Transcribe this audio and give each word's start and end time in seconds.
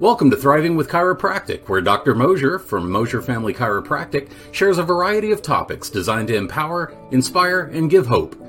Welcome 0.00 0.30
to 0.30 0.36
Thriving 0.36 0.76
with 0.76 0.88
Chiropractic, 0.88 1.68
where 1.68 1.80
Dr. 1.80 2.14
Mosier 2.14 2.60
from 2.60 2.88
Mosier 2.88 3.20
Family 3.20 3.52
Chiropractic 3.52 4.30
shares 4.52 4.78
a 4.78 4.84
variety 4.84 5.32
of 5.32 5.42
topics 5.42 5.90
designed 5.90 6.28
to 6.28 6.36
empower, 6.36 6.96
inspire, 7.10 7.62
and 7.62 7.90
give 7.90 8.06
hope. 8.06 8.40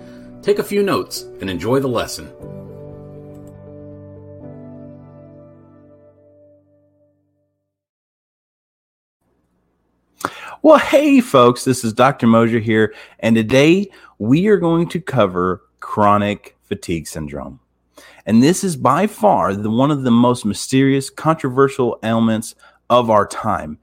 Take 0.44 0.60
a 0.60 0.64
few 0.64 0.84
notes 0.84 1.24
and 1.42 1.50
enjoy 1.50 1.80
the 1.80 1.88
lesson. 1.88 2.32
Well, 10.62 10.78
hey, 10.78 11.20
folks, 11.20 11.66
this 11.66 11.84
is 11.84 11.94
Dr. 11.94 12.28
Mosier 12.28 12.60
here, 12.60 12.94
and 13.22 13.36
today 13.36 13.90
we 14.20 14.46
are 14.50 14.58
going 14.58 14.88
to 14.90 15.02
cover 15.02 15.64
chronic 15.80 16.58
fatigue 16.62 17.08
syndrome. 17.08 17.60
And 18.30 18.44
this 18.44 18.64
is 18.64 18.76
by 18.76 19.08
far 19.08 19.56
the, 19.56 19.72
one 19.72 19.90
of 19.90 20.04
the 20.04 20.12
most 20.12 20.46
mysterious, 20.46 21.10
controversial 21.10 21.98
ailments 22.04 22.54
of 22.88 23.10
our 23.10 23.26
time. 23.26 23.80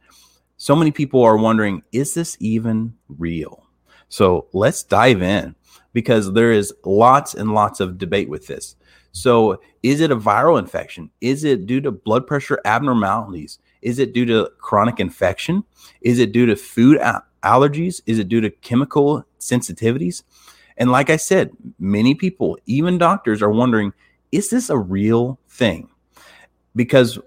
So 0.57 0.77
many 0.77 0.93
people 0.93 1.21
are 1.25 1.37
wondering, 1.37 1.83
is 1.91 2.15
this 2.15 2.37
even 2.39 2.95
real? 3.09 3.65
So 4.09 4.47
let's 4.53 4.85
dive 4.85 5.21
in 5.21 5.57
because 5.93 6.33
there 6.33 6.53
is 6.53 6.73
lots 6.85 7.35
and 7.35 7.55
lots 7.55 7.81
of 7.81 7.99
debate 7.99 8.29
with 8.29 8.47
this. 8.47 8.77
So, 9.11 9.61
is 9.83 10.01
it 10.01 10.13
a 10.13 10.17
viral 10.17 10.61
infection? 10.61 11.11
Is 11.21 11.43
it 11.43 11.67
due 11.67 11.81
to 11.81 11.91
blood 11.91 12.25
pressure 12.25 12.61
abnormalities? 12.65 13.59
Is 13.83 13.99
it 13.99 14.13
due 14.13 14.27
to 14.27 14.53
chronic 14.59 15.01
infection? 15.01 15.65
Is 16.03 16.21
it 16.21 16.31
due 16.31 16.47
to 16.47 16.55
food 16.55 17.01
allergies? 17.43 18.01
Is 18.07 18.21
it 18.21 18.29
due 18.29 18.43
to 18.43 18.51
chemical 18.51 19.25
sensitivities? 19.41 20.23
And 20.77 20.93
like 20.93 21.11
I 21.11 21.17
said, 21.17 21.51
many 21.81 22.15
people, 22.15 22.59
even 22.67 22.99
doctors, 22.99 23.43
are 23.43 23.51
wondering 23.51 23.93
is 24.33 24.51
this 24.51 24.71
a 24.71 24.79
real 24.79 25.39
thing? 25.49 25.89
Because 26.75 27.19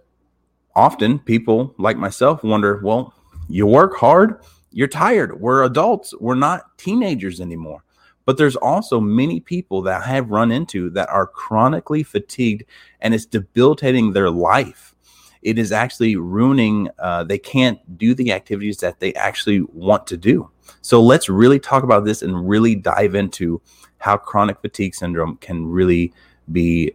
often 0.75 1.19
people 1.19 1.73
like 1.78 1.97
myself 1.97 2.44
wonder, 2.44 2.80
well, 2.83 3.14
you 3.47 3.66
work 3.66 3.97
hard, 3.97 4.41
you're 4.72 4.88
tired. 4.88 5.39
We're 5.39 5.64
adults, 5.64 6.14
we're 6.19 6.36
not 6.36 6.78
teenagers 6.78 7.41
anymore. 7.41 7.83
But 8.25 8.38
there's 8.38 8.56
also 8.56 9.00
many 9.00 9.39
people 9.39 9.81
that 9.83 10.03
I 10.03 10.08
have 10.08 10.30
run 10.30 10.52
into 10.52 10.91
that 10.91 11.09
are 11.09 11.25
chronically 11.25 12.03
fatigued 12.03 12.64
and 13.02 13.13
it's 13.13 13.25
debilitating 13.25 14.13
their 14.13 14.30
life. 14.30 14.94
It 15.41 15.58
is 15.58 15.72
actually 15.72 16.16
ruining, 16.16 16.89
uh, 17.00 17.23
they 17.23 17.39
can't 17.39 17.97
do 17.97 18.13
the 18.13 18.31
activities 18.31 18.78
that 18.78 19.00
they 19.00 19.13
actually 19.16 19.61
want 19.73 20.06
to 20.08 20.17
do. 20.17 20.50
So 20.81 21.02
let's 21.02 21.30
really 21.30 21.59
talk 21.59 21.84
about 21.84 22.06
this 22.06 22.22
and 22.22 22.47
really 22.47 22.75
dive 22.75 23.16
into 23.16 23.61
how 23.97 24.17
chronic 24.17 24.61
fatigue 24.61 24.95
syndrome 24.95 25.38
can 25.38 25.66
really 25.66 26.13
be 26.52 26.94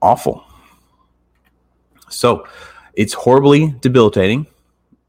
awful. 0.00 0.44
So 2.08 2.46
it's 2.94 3.12
horribly 3.12 3.74
debilitating. 3.80 4.46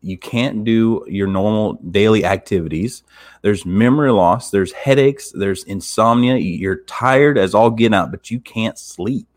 You 0.02 0.17
can't 0.17 0.64
do 0.64 1.04
your 1.08 1.28
normal 1.28 1.73
daily 1.73 2.26
activities. 2.26 3.04
There's 3.42 3.66
memory 3.66 4.12
loss, 4.12 4.52
there's 4.52 4.72
headaches, 4.72 5.32
there's 5.32 5.64
insomnia. 5.64 6.36
You're 6.36 6.84
tired 6.84 7.38
as 7.38 7.56
all 7.56 7.72
get 7.72 7.94
out, 7.94 8.12
but 8.12 8.30
you 8.30 8.40
can't 8.40 8.78
sleep. 8.78 9.28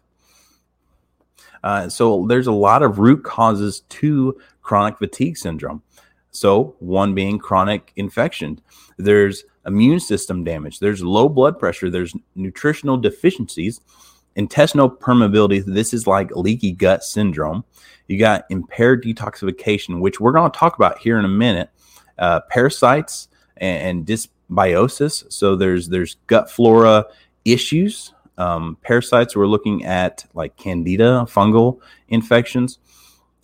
Uh, 1.65 1.89
so 1.89 2.27
there's 2.29 2.47
a 2.47 2.53
lot 2.53 2.83
of 2.83 2.99
root 2.99 3.25
causes 3.25 3.81
to 3.89 4.39
chronic 4.63 4.99
fatigue 4.99 5.37
syndrome. 5.37 5.83
So 6.31 6.77
one 6.79 7.15
being 7.15 7.39
chronic 7.39 7.93
infection. 7.97 8.61
There's 8.99 9.45
immune 9.67 10.01
system 10.01 10.45
damage. 10.45 10.79
There's 10.79 11.03
low 11.03 11.29
blood 11.29 11.59
pressure. 11.59 11.91
There's 11.91 12.15
nutritional 12.35 12.97
deficiencies 12.97 13.81
Intestinal 14.39 14.89
permeability, 14.89 15.65
this 15.65 15.93
is 15.93 16.07
like 16.07 16.31
leaky 16.37 16.71
gut 16.71 17.03
syndrome. 17.03 17.65
You 18.07 18.21
got 18.21 18.45
impaired 18.51 19.03
detoxification, 19.03 20.01
which 20.01 20.21
we're 20.21 20.31
going 20.31 20.49
to 20.49 20.57
talk 20.57 20.77
about 20.77 20.99
here 20.99 21.19
in 21.19 21.25
a 21.25 21.29
minute. 21.29 21.71
Uh, 22.19 22.41
parasites 22.49 23.29
and, 23.57 23.99
and, 23.99 24.07
dysbiosis. 24.07 25.31
So 25.33 25.57
there's 25.57 25.89
there's 25.89 26.17
gut 26.29 26.51
flora 26.51 27.07
issues. 27.45 28.15
Um, 28.37 28.77
parasites. 28.83 29.35
We're 29.35 29.49
looking 29.49 29.85
at 29.85 30.25
like 30.35 30.57
candida, 30.57 31.27
fungal 31.29 31.81
infections, 32.09 32.79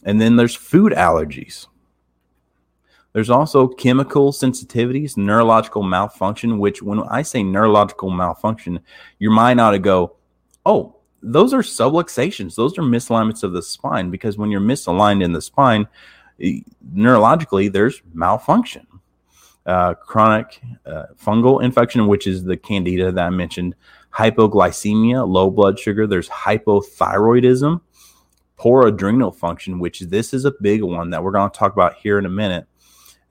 and 0.04 0.20
then 0.20 0.36
there's 0.36 0.54
food 0.54 0.92
allergies. 0.92 1.66
There's 3.14 3.30
also 3.30 3.66
chemical 3.66 4.32
sensitivities, 4.32 5.16
neurological 5.16 5.82
malfunction. 5.82 6.58
Which, 6.58 6.82
when 6.82 7.00
I 7.02 7.22
say 7.22 7.42
neurological 7.42 8.10
malfunction, 8.10 8.80
your 9.18 9.32
mind 9.32 9.60
ought 9.60 9.72
to 9.72 9.78
go, 9.80 10.16
oh, 10.66 10.93
those 11.24 11.54
are 11.54 11.62
subluxations. 11.62 12.54
Those 12.54 12.78
are 12.78 12.82
misalignments 12.82 13.42
of 13.42 13.52
the 13.52 13.62
spine 13.62 14.10
because 14.10 14.36
when 14.36 14.50
you're 14.50 14.60
misaligned 14.60 15.24
in 15.24 15.32
the 15.32 15.40
spine, 15.40 15.88
neurologically, 16.40 17.72
there's 17.72 18.02
malfunction. 18.12 18.86
Uh, 19.66 19.94
chronic 19.94 20.60
uh, 20.84 21.04
fungal 21.18 21.62
infection, 21.62 22.06
which 22.06 22.26
is 22.26 22.44
the 22.44 22.56
candida 22.56 23.10
that 23.10 23.26
I 23.26 23.30
mentioned, 23.30 23.74
hypoglycemia, 24.12 25.26
low 25.26 25.50
blood 25.50 25.78
sugar. 25.78 26.06
There's 26.06 26.28
hypothyroidism, 26.28 27.80
poor 28.58 28.86
adrenal 28.86 29.32
function, 29.32 29.78
which 29.78 30.00
this 30.00 30.34
is 30.34 30.44
a 30.44 30.52
big 30.60 30.82
one 30.82 31.08
that 31.10 31.24
we're 31.24 31.30
going 31.30 31.50
to 31.50 31.58
talk 31.58 31.72
about 31.72 31.94
here 31.94 32.18
in 32.18 32.26
a 32.26 32.30
minute. 32.30 32.66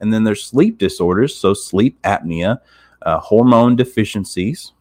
And 0.00 0.12
then 0.12 0.24
there's 0.24 0.42
sleep 0.42 0.78
disorders, 0.78 1.36
so 1.36 1.54
sleep 1.54 2.02
apnea, 2.02 2.58
uh, 3.02 3.20
hormone 3.20 3.76
deficiencies, 3.76 4.72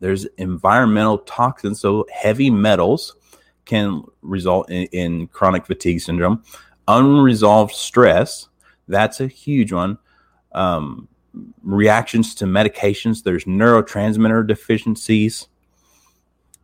there's 0.00 0.24
environmental 0.36 1.18
toxins, 1.18 1.80
so 1.80 2.06
heavy 2.12 2.50
metals 2.50 3.16
can 3.64 4.02
result 4.22 4.70
in, 4.70 4.86
in 4.86 5.26
chronic 5.28 5.66
fatigue 5.66 6.00
syndrome. 6.00 6.42
Unresolved 6.86 7.74
stress, 7.74 8.48
that's 8.86 9.20
a 9.20 9.26
huge 9.26 9.72
one. 9.72 9.98
Um, 10.52 11.08
reactions 11.62 12.34
to 12.36 12.46
medications, 12.46 13.22
there's 13.22 13.44
neurotransmitter 13.44 14.46
deficiencies. 14.46 15.48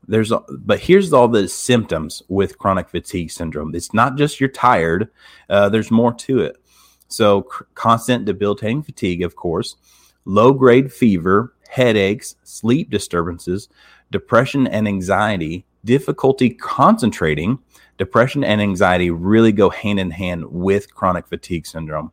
There's, 0.07 0.33
but 0.51 0.81
here's 0.81 1.13
all 1.13 1.29
the 1.29 1.49
symptoms 1.49 2.23
with 2.29 2.59
chronic 2.59 2.89
fatigue 2.89 3.31
syndrome. 3.31 3.75
It's 3.75 3.95
not 3.95 4.17
just 4.17 4.41
you're 4.41 4.51
tired. 4.51 5.09
Uh, 5.49 5.69
there's 5.69 5.91
more 5.91 6.13
to 6.15 6.41
it. 6.41 6.57
So, 7.09 7.43
constant 7.75 8.25
debilitating 8.25 8.83
fatigue, 8.83 9.23
of 9.23 9.37
course, 9.37 9.77
low 10.25 10.53
grade 10.53 10.93
fever, 10.93 11.54
headaches, 11.75 12.37
sleep 12.45 12.89
disturbances, 12.89 13.69
depression 14.13 14.69
and 14.69 14.87
anxiety, 14.87 15.65
difficulty 15.85 16.51
concentrating. 16.51 17.59
Depression 17.99 18.45
and 18.45 18.61
anxiety 18.61 19.11
really 19.11 19.51
go 19.51 19.71
hand 19.71 19.99
in 19.99 20.13
hand 20.13 20.45
with 20.53 20.95
chronic 20.95 21.27
fatigue 21.27 21.67
syndrome. 21.67 22.13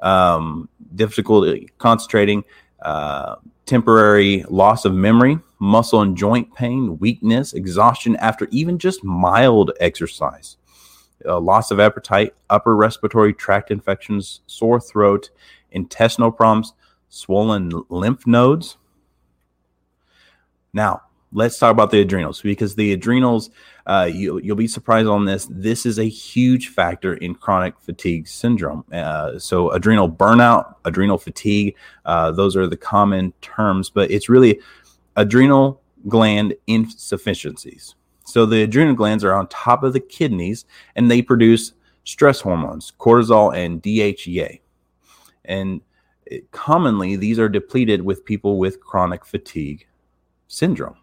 Um, 0.00 0.68
difficulty 0.92 1.68
concentrating, 1.78 2.42
uh, 2.82 3.36
temporary 3.64 4.44
loss 4.48 4.84
of 4.84 4.92
memory, 4.92 5.38
muscle 5.60 6.00
and 6.00 6.16
joint 6.16 6.52
pain, 6.56 6.98
weakness, 6.98 7.52
exhaustion 7.52 8.16
after 8.16 8.48
even 8.50 8.76
just 8.76 9.04
mild 9.04 9.70
exercise, 9.78 10.56
uh, 11.26 11.38
loss 11.38 11.70
of 11.70 11.78
appetite, 11.78 12.34
upper 12.48 12.74
respiratory 12.74 13.34
tract 13.34 13.70
infections, 13.70 14.40
sore 14.46 14.80
throat, 14.80 15.30
intestinal 15.70 16.32
problems, 16.32 16.72
swollen 17.10 17.70
lymph 17.90 18.26
nodes, 18.26 18.78
now, 20.72 21.02
let's 21.32 21.58
talk 21.58 21.72
about 21.72 21.90
the 21.90 22.00
adrenals 22.00 22.40
because 22.40 22.74
the 22.74 22.92
adrenals, 22.92 23.50
uh, 23.86 24.08
you, 24.12 24.34
will 24.34 24.54
be 24.54 24.68
surprised 24.68 25.08
on 25.08 25.24
this. 25.24 25.46
This 25.50 25.86
is 25.86 25.98
a 25.98 26.08
huge 26.08 26.68
factor 26.68 27.14
in 27.14 27.34
chronic 27.34 27.78
fatigue 27.80 28.28
syndrome. 28.28 28.84
Uh, 28.92 29.38
so, 29.38 29.70
adrenal 29.70 30.08
burnout, 30.08 30.76
adrenal 30.84 31.18
fatigue, 31.18 31.74
uh, 32.04 32.30
those 32.30 32.56
are 32.56 32.66
the 32.66 32.76
common 32.76 33.32
terms, 33.40 33.90
but 33.90 34.10
it's 34.10 34.28
really 34.28 34.60
adrenal 35.16 35.80
gland 36.08 36.54
insufficiencies. 36.66 37.94
So, 38.24 38.46
the 38.46 38.62
adrenal 38.62 38.94
glands 38.94 39.24
are 39.24 39.34
on 39.34 39.48
top 39.48 39.82
of 39.82 39.92
the 39.92 40.00
kidneys 40.00 40.64
and 40.94 41.10
they 41.10 41.22
produce 41.22 41.72
stress 42.04 42.40
hormones, 42.40 42.92
cortisol 42.98 43.54
and 43.54 43.82
DHEA. 43.82 44.60
And 45.44 45.80
commonly, 46.52 47.16
these 47.16 47.38
are 47.38 47.48
depleted 47.48 48.02
with 48.02 48.24
people 48.24 48.58
with 48.58 48.80
chronic 48.80 49.24
fatigue 49.24 49.86
syndrome. 50.48 50.96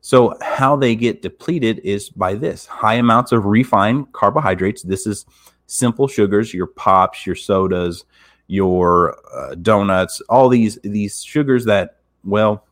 So, 0.00 0.34
how 0.40 0.74
they 0.76 0.96
get 0.96 1.22
depleted 1.22 1.80
is 1.84 2.10
by 2.10 2.34
this 2.34 2.66
high 2.66 2.94
amounts 2.94 3.30
of 3.30 3.46
refined 3.46 4.12
carbohydrates. 4.12 4.82
This 4.82 5.06
is 5.06 5.26
simple 5.66 6.08
sugars, 6.08 6.52
your 6.52 6.66
pops, 6.66 7.24
your 7.24 7.36
sodas, 7.36 8.04
your 8.48 9.16
uh, 9.34 9.54
donuts, 9.54 10.20
all 10.28 10.48
these 10.48 10.78
these 10.82 11.22
sugars 11.22 11.64
that 11.66 11.98
well 12.24 12.66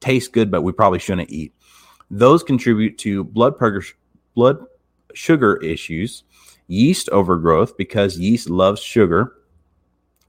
taste 0.00 0.32
good, 0.32 0.50
but 0.50 0.62
we 0.62 0.72
probably 0.72 0.98
shouldn't 0.98 1.30
eat. 1.30 1.52
Those 2.10 2.42
contribute 2.42 2.96
to 2.98 3.24
blood 3.24 3.58
pressure, 3.58 3.94
blood 4.34 4.64
sugar 5.12 5.56
issues, 5.58 6.24
yeast 6.68 7.08
overgrowth 7.10 7.76
because 7.76 8.18
yeast 8.18 8.48
loves 8.48 8.80
sugar, 8.80 9.34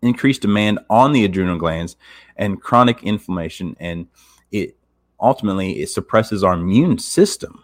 increased 0.01 0.41
demand 0.41 0.79
on 0.89 1.11
the 1.11 1.25
adrenal 1.25 1.57
glands, 1.57 1.95
and 2.35 2.61
chronic 2.61 3.03
inflammation 3.03 3.75
and 3.79 4.07
it 4.51 4.75
ultimately 5.19 5.81
it 5.81 5.89
suppresses 5.89 6.43
our 6.43 6.53
immune 6.53 6.97
system. 6.97 7.63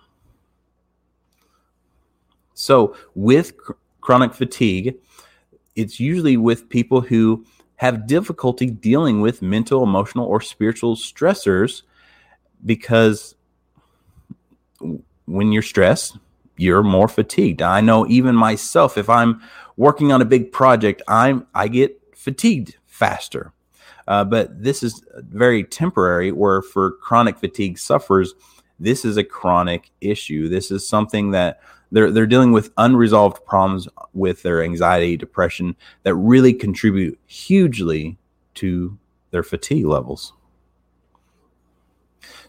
So, 2.53 2.95
with 3.15 3.53
chronic 4.01 4.33
fatigue, 4.33 4.95
it's 5.75 5.99
usually 5.99 6.37
with 6.37 6.69
people 6.69 7.01
who 7.01 7.45
have 7.77 8.07
difficulty 8.07 8.67
dealing 8.67 9.19
with 9.19 9.41
mental, 9.41 9.83
emotional, 9.83 10.25
or 10.25 10.39
spiritual 10.39 10.95
stressors 10.95 11.81
because 12.65 13.35
when 15.25 15.51
you're 15.51 15.61
stressed, 15.61 16.17
you're 16.57 16.83
more 16.83 17.09
fatigued. 17.09 17.61
I 17.61 17.81
know 17.81 18.07
even 18.07 18.35
myself, 18.35 18.97
if 18.97 19.09
I'm 19.09 19.41
working 19.75 20.11
on 20.11 20.21
a 20.21 20.25
big 20.25 20.51
project, 20.51 21.01
I'm 21.07 21.45
I 21.53 21.67
get 21.67 21.99
fatigued 22.25 22.75
faster. 22.88 23.54
Uh, 24.07 24.24
but 24.24 24.62
this 24.62 24.83
is 24.83 25.04
very 25.16 25.63
temporary. 25.63 26.31
Where 26.31 26.62
for 26.62 26.92
chronic 26.94 27.38
fatigue 27.38 27.77
sufferers, 27.77 28.33
this 28.80 29.06
is 29.06 29.16
a 29.18 29.24
chronic 29.24 29.92
issue. 30.01 30.50
This 30.50 30.72
is 30.72 30.88
something 30.88 31.31
that 31.31 31.62
they're 31.92 32.12
they're 32.12 32.25
dealing 32.25 32.51
with 32.51 32.74
unresolved 32.77 33.45
problems 33.45 33.88
with 34.13 34.42
their 34.42 34.63
anxiety, 34.63 35.16
depression 35.16 35.75
that 36.04 36.16
really 36.16 36.54
contribute 36.54 37.18
hugely 37.27 38.18
to 38.56 38.98
their 39.31 39.44
fatigue 39.44 39.86
levels. 39.86 40.33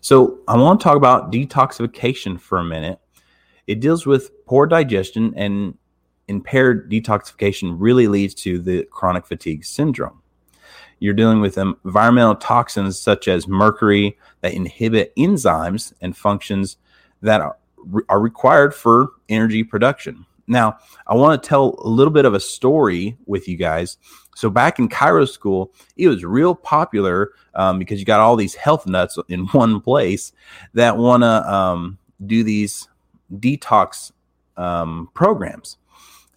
So 0.01 0.41
I 0.49 0.57
want 0.57 0.81
to 0.81 0.85
talk 0.85 0.97
about 0.97 1.31
detoxification 1.33 2.41
for 2.41 2.59
a 2.59 2.65
minute. 2.65 2.99
It 3.67 3.81
deals 3.81 4.07
with 4.07 4.47
poor 4.47 4.67
digestion 4.67 5.35
and 5.37 5.77
impaired 6.29 6.91
detoxification 6.91 7.77
really 7.79 8.09
leads 8.09 8.35
to 8.35 8.59
the 8.59 8.85
chronic 8.91 9.27
fatigue 9.27 9.65
syndrome. 9.65 10.23
You're 10.99 11.15
dealing 11.15 11.41
with 11.41 11.59
environmental 11.59 12.37
toxins 12.37 12.99
such 12.99 13.29
as 13.29 13.47
mercury 13.47 14.19
that 14.41 14.55
inhibit 14.55 15.15
enzymes 15.17 15.93
and 16.01 16.17
functions 16.17 16.79
that 17.21 17.41
are, 17.41 17.59
are 18.09 18.21
required 18.21 18.75
for 18.75 19.11
energy 19.29 19.63
production. 19.63 20.25
Now, 20.47 20.79
I 21.07 21.15
want 21.15 21.43
to 21.43 21.49
tell 21.49 21.75
a 21.79 21.89
little 21.89 22.13
bit 22.13 22.25
of 22.25 22.35
a 22.35 22.41
story 22.41 23.17
with 23.27 23.49
you 23.49 23.57
guys. 23.57 23.99
So, 24.37 24.49
back 24.49 24.79
in 24.79 24.89
chiro 24.89 25.29
school, 25.29 25.73
it 25.97 26.09
was 26.09 26.25
real 26.25 26.55
popular 26.55 27.33
um, 27.55 27.79
because 27.79 27.99
you 27.99 28.07
got 28.07 28.21
all 28.21 28.37
these 28.37 28.55
health 28.55 28.87
nuts 28.87 29.19
in 29.29 29.47
one 29.53 29.81
place 29.81 30.33
that 30.75 30.97
want 30.97 31.23
to 31.23 31.53
um, 31.53 31.99
do 32.25 32.45
these 32.45 32.89
detox 33.33 34.13
um, 34.57 35.11
programs. 35.15 35.79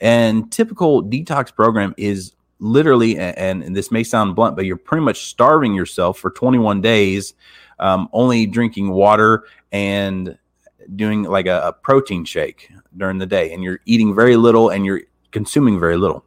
And 0.02 0.52
typical 0.52 1.04
detox 1.04 1.54
program 1.54 1.94
is 1.98 2.34
literally, 2.60 3.18
and, 3.18 3.64
and, 3.64 3.76
this 3.76 3.92
may 3.92 4.04
sound 4.04 4.36
blunt, 4.36 4.56
but 4.56 4.66
you're 4.66 4.78
pretty 4.78 5.04
much 5.04 5.26
starving 5.26 5.74
yourself 5.74 6.20
for 6.20 6.30
21 6.30 6.82
days, 6.82 7.34
um, 7.80 8.10
only 8.14 8.46
drinking 8.46 8.92
water 8.92 9.44
and 9.72 10.38
doing 10.96 11.24
like 11.24 11.48
a, 11.48 11.62
a 11.68 11.74
protein 11.74 12.26
shake 12.26 12.72
during 12.98 13.18
the 13.18 13.26
day, 13.26 13.54
and 13.54 13.64
you're 13.64 13.80
eating 13.86 14.16
very 14.16 14.36
little 14.36 14.70
and 14.70 14.86
you're 14.86 15.02
consuming 15.32 15.80
very 15.80 15.98
little. 15.98 16.24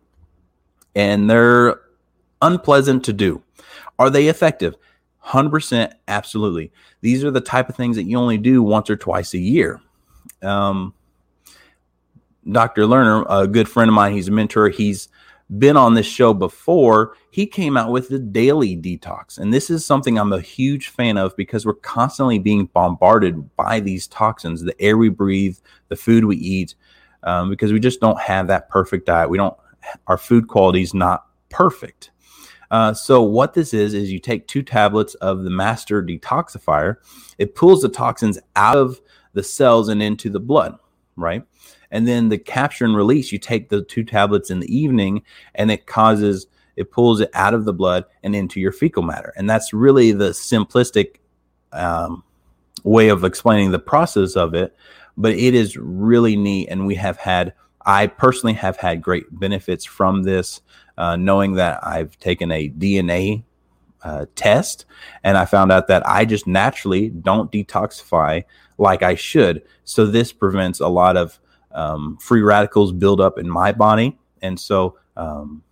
And 0.94 1.28
they're 1.28 1.80
unpleasant 2.40 3.04
to 3.04 3.12
do. 3.12 3.42
Are 3.98 4.10
they 4.10 4.28
effective? 4.28 4.74
100% 5.24 5.92
absolutely. 6.08 6.72
These 7.00 7.24
are 7.24 7.30
the 7.30 7.40
type 7.40 7.68
of 7.68 7.76
things 7.76 7.96
that 7.96 8.04
you 8.04 8.18
only 8.18 8.38
do 8.38 8.62
once 8.62 8.90
or 8.90 8.96
twice 8.96 9.34
a 9.34 9.38
year. 9.38 9.80
Um, 10.42 10.94
Dr. 12.50 12.82
Lerner, 12.82 13.24
a 13.28 13.46
good 13.46 13.68
friend 13.68 13.88
of 13.88 13.94
mine, 13.94 14.12
he's 14.12 14.28
a 14.28 14.32
mentor. 14.32 14.68
He's 14.68 15.08
been 15.58 15.76
on 15.76 15.94
this 15.94 16.06
show 16.06 16.32
before. 16.32 17.14
He 17.30 17.46
came 17.46 17.76
out 17.76 17.90
with 17.90 18.08
the 18.08 18.18
daily 18.18 18.76
detox. 18.76 19.38
And 19.38 19.52
this 19.52 19.70
is 19.70 19.84
something 19.84 20.18
I'm 20.18 20.32
a 20.32 20.40
huge 20.40 20.88
fan 20.88 21.16
of 21.18 21.36
because 21.36 21.66
we're 21.66 21.74
constantly 21.74 22.38
being 22.38 22.66
bombarded 22.66 23.54
by 23.56 23.80
these 23.80 24.06
toxins, 24.06 24.62
the 24.62 24.80
air 24.80 24.96
we 24.96 25.08
breathe, 25.08 25.58
the 25.88 25.96
food 25.96 26.24
we 26.24 26.36
eat, 26.36 26.74
um, 27.22 27.50
because 27.50 27.72
we 27.72 27.80
just 27.80 28.00
don't 28.00 28.20
have 28.20 28.46
that 28.48 28.68
perfect 28.68 29.06
diet. 29.06 29.30
We 29.30 29.38
don't, 29.38 29.56
our 30.06 30.18
food 30.18 30.48
quality 30.48 30.82
is 30.82 30.94
not 30.94 31.26
perfect. 31.50 32.10
Uh, 32.70 32.94
so 32.94 33.22
what 33.22 33.52
this 33.52 33.74
is 33.74 33.92
is 33.92 34.10
you 34.10 34.18
take 34.18 34.48
two 34.48 34.62
tablets 34.62 35.14
of 35.16 35.42
the 35.42 35.50
master 35.50 36.02
detoxifier. 36.02 36.96
It 37.36 37.54
pulls 37.54 37.82
the 37.82 37.90
toxins 37.90 38.38
out 38.56 38.78
of 38.78 39.00
the 39.34 39.42
cells 39.42 39.90
and 39.90 40.02
into 40.02 40.30
the 40.30 40.40
blood, 40.40 40.78
right? 41.14 41.44
And 41.92 42.08
then 42.08 42.30
the 42.30 42.38
capture 42.38 42.84
and 42.84 42.96
release, 42.96 43.30
you 43.30 43.38
take 43.38 43.68
the 43.68 43.82
two 43.82 44.02
tablets 44.02 44.50
in 44.50 44.58
the 44.58 44.76
evening 44.76 45.22
and 45.54 45.70
it 45.70 45.86
causes, 45.86 46.46
it 46.74 46.90
pulls 46.90 47.20
it 47.20 47.30
out 47.34 47.54
of 47.54 47.66
the 47.66 47.72
blood 47.72 48.06
and 48.24 48.34
into 48.34 48.58
your 48.58 48.72
fecal 48.72 49.02
matter. 49.02 49.32
And 49.36 49.48
that's 49.48 49.72
really 49.74 50.10
the 50.10 50.30
simplistic 50.30 51.16
um, 51.72 52.24
way 52.82 53.10
of 53.10 53.22
explaining 53.22 53.70
the 53.70 53.78
process 53.78 54.34
of 54.34 54.54
it. 54.54 54.74
But 55.18 55.34
it 55.34 55.54
is 55.54 55.76
really 55.76 56.34
neat. 56.34 56.68
And 56.70 56.86
we 56.86 56.94
have 56.94 57.18
had, 57.18 57.52
I 57.84 58.06
personally 58.06 58.54
have 58.54 58.78
had 58.78 59.02
great 59.02 59.26
benefits 59.30 59.84
from 59.84 60.22
this, 60.22 60.62
uh, 60.96 61.16
knowing 61.16 61.54
that 61.54 61.86
I've 61.86 62.18
taken 62.18 62.50
a 62.50 62.70
DNA 62.70 63.44
uh, 64.02 64.26
test 64.34 64.86
and 65.22 65.36
I 65.36 65.44
found 65.44 65.70
out 65.70 65.88
that 65.88 66.06
I 66.08 66.24
just 66.24 66.46
naturally 66.46 67.10
don't 67.10 67.52
detoxify 67.52 68.44
like 68.78 69.02
I 69.02 69.14
should. 69.14 69.62
So 69.84 70.06
this 70.06 70.32
prevents 70.32 70.80
a 70.80 70.88
lot 70.88 71.16
of 71.18 71.38
um, 71.74 72.16
free 72.18 72.42
radicals 72.42 72.92
build 72.92 73.20
up 73.20 73.38
in 73.38 73.48
my 73.48 73.72
body. 73.72 74.18
And 74.42 74.58
so, 74.58 74.98
um, 75.16 75.62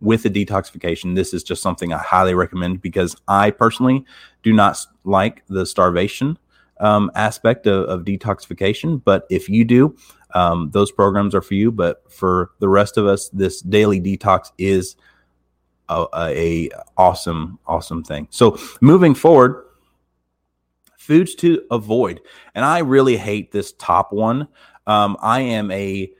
with 0.00 0.22
the 0.22 0.30
detoxification, 0.30 1.14
this 1.14 1.32
is 1.32 1.42
just 1.42 1.62
something 1.62 1.92
I 1.92 1.98
highly 1.98 2.34
recommend 2.34 2.82
because 2.82 3.16
I 3.28 3.50
personally 3.50 4.04
do 4.42 4.52
not 4.52 4.78
like 5.04 5.42
the 5.48 5.64
starvation 5.64 6.38
um, 6.80 7.10
aspect 7.14 7.66
of, 7.66 7.88
of, 7.88 8.04
detoxification. 8.04 9.02
But 9.02 9.26
if 9.30 9.48
you 9.48 9.64
do, 9.64 9.96
um, 10.34 10.70
those 10.72 10.92
programs 10.92 11.34
are 11.34 11.40
for 11.40 11.54
you. 11.54 11.72
But 11.72 12.10
for 12.12 12.50
the 12.58 12.68
rest 12.68 12.98
of 12.98 13.06
us, 13.06 13.30
this 13.30 13.62
daily 13.62 14.00
detox 14.00 14.52
is 14.58 14.96
a, 15.88 16.06
a 16.14 16.70
awesome, 16.96 17.58
awesome 17.66 18.02
thing. 18.02 18.28
So 18.30 18.58
moving 18.80 19.14
forward, 19.14 19.64
foods 20.98 21.34
to 21.36 21.62
avoid, 21.70 22.20
and 22.54 22.64
I 22.64 22.80
really 22.80 23.16
hate 23.16 23.52
this 23.52 23.72
top 23.72 24.12
one 24.12 24.48
um, 24.86 25.16
I 25.20 25.40
am 25.40 25.70
a 25.70 26.10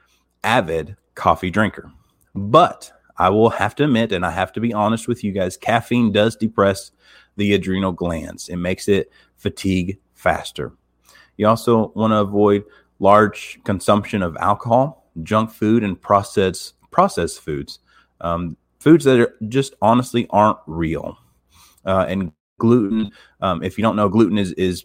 avid 0.44 0.96
coffee 1.14 1.50
drinker, 1.50 1.90
but 2.34 2.92
I 3.18 3.30
will 3.30 3.50
have 3.50 3.74
to 3.76 3.84
admit, 3.84 4.12
and 4.12 4.24
I 4.26 4.30
have 4.30 4.52
to 4.52 4.60
be 4.60 4.72
honest 4.74 5.08
with 5.08 5.24
you 5.24 5.32
guys, 5.32 5.56
caffeine 5.56 6.12
does 6.12 6.36
depress 6.36 6.90
the 7.36 7.54
adrenal 7.54 7.92
glands. 7.92 8.48
It 8.48 8.56
makes 8.56 8.88
it 8.88 9.10
fatigue 9.36 9.98
faster. 10.14 10.72
You 11.36 11.48
also 11.48 11.92
want 11.94 12.12
to 12.12 12.18
avoid 12.18 12.64
large 12.98 13.58
consumption 13.64 14.22
of 14.22 14.36
alcohol, 14.38 15.10
junk 15.22 15.50
food, 15.50 15.82
and 15.82 16.00
processed 16.00 16.74
processed 16.90 17.40
foods. 17.40 17.78
Um, 18.20 18.56
foods 18.80 19.04
that 19.04 19.20
are 19.20 19.34
just 19.48 19.74
honestly 19.82 20.26
aren't 20.30 20.58
real. 20.66 21.18
Uh, 21.84 22.06
and 22.08 22.32
gluten, 22.58 23.10
um, 23.40 23.62
if 23.62 23.78
you 23.78 23.82
don't 23.82 23.96
know, 23.96 24.08
gluten 24.08 24.38
is 24.38 24.52
is 24.52 24.84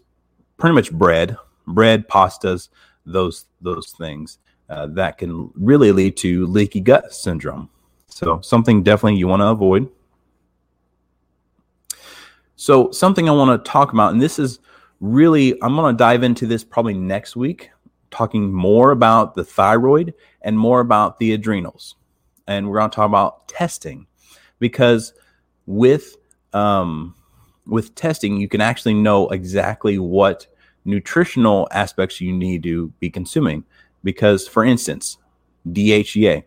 pretty 0.58 0.74
much 0.74 0.92
bread, 0.92 1.36
bread, 1.66 2.08
pastas, 2.08 2.68
those 3.04 3.46
those 3.60 3.90
things 3.90 4.38
uh, 4.68 4.86
that 4.88 5.18
can 5.18 5.50
really 5.54 5.92
lead 5.92 6.16
to 6.18 6.46
leaky 6.46 6.80
gut 6.80 7.12
syndrome. 7.12 7.68
So 8.08 8.40
something 8.42 8.82
definitely 8.82 9.18
you 9.18 9.28
want 9.28 9.40
to 9.40 9.46
avoid. 9.46 9.88
So 12.56 12.90
something 12.90 13.28
I 13.28 13.32
want 13.32 13.64
to 13.64 13.70
talk 13.70 13.92
about, 13.92 14.12
and 14.12 14.22
this 14.22 14.38
is 14.38 14.60
really 15.00 15.60
I'm 15.62 15.74
going 15.74 15.94
to 15.94 15.98
dive 15.98 16.22
into 16.22 16.46
this 16.46 16.62
probably 16.62 16.94
next 16.94 17.36
week, 17.36 17.70
talking 18.10 18.52
more 18.52 18.92
about 18.92 19.34
the 19.34 19.44
thyroid 19.44 20.14
and 20.42 20.58
more 20.58 20.80
about 20.80 21.18
the 21.18 21.32
adrenals, 21.32 21.96
and 22.46 22.68
we're 22.68 22.78
going 22.78 22.90
to 22.90 22.94
talk 22.94 23.08
about 23.08 23.48
testing 23.48 24.06
because 24.58 25.12
with 25.66 26.16
um, 26.52 27.14
with 27.66 27.94
testing 27.94 28.36
you 28.36 28.48
can 28.48 28.60
actually 28.60 28.94
know 28.94 29.28
exactly 29.30 29.98
what 29.98 30.46
nutritional 30.84 31.68
aspects 31.70 32.20
you 32.20 32.32
need 32.32 32.62
to 32.64 32.88
be 33.00 33.10
consuming. 33.10 33.64
Because, 34.04 34.48
for 34.48 34.64
instance, 34.64 35.18
DHEA, 35.68 36.44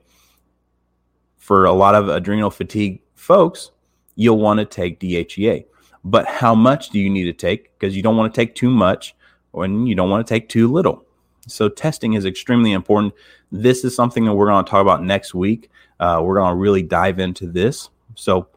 for 1.38 1.66
a 1.66 1.72
lot 1.72 1.96
of 1.96 2.10
adrenal 2.10 2.50
fatigue 2.50 3.02
folks, 3.14 3.72
you'll 4.16 4.40
want 4.40 4.60
to 4.60 4.66
take 4.66 5.00
DHEA. 5.00 5.66
But 6.04 6.28
how 6.28 6.54
much 6.54 6.90
do 6.90 7.00
you 7.00 7.10
need 7.10 7.26
to 7.26 7.34
take? 7.34 7.78
Because 7.78 7.96
you 7.96 8.04
don't 8.04 8.18
want 8.18 8.34
to 8.34 8.40
take 8.40 8.56
too 8.56 8.70
much 8.70 9.16
and 9.54 9.88
you 9.88 9.96
don't 9.96 10.10
want 10.10 10.26
to 10.26 10.34
take 10.34 10.50
too 10.50 10.72
little. 10.72 11.06
So, 11.48 11.70
testing 11.70 12.14
is 12.14 12.26
extremely 12.26 12.72
important. 12.72 13.14
This 13.52 13.84
is 13.84 13.96
something 13.96 14.26
that 14.26 14.34
we're 14.34 14.48
going 14.48 14.66
to 14.66 14.70
talk 14.70 14.82
about 14.82 15.04
next 15.04 15.34
week. 15.34 15.70
Uh, 16.00 16.22
we're 16.24 16.36
going 16.36 16.52
to 16.52 16.56
really 16.56 16.82
dive 16.82 17.20
into 17.20 17.48
this. 17.48 17.90
So, 18.16 18.48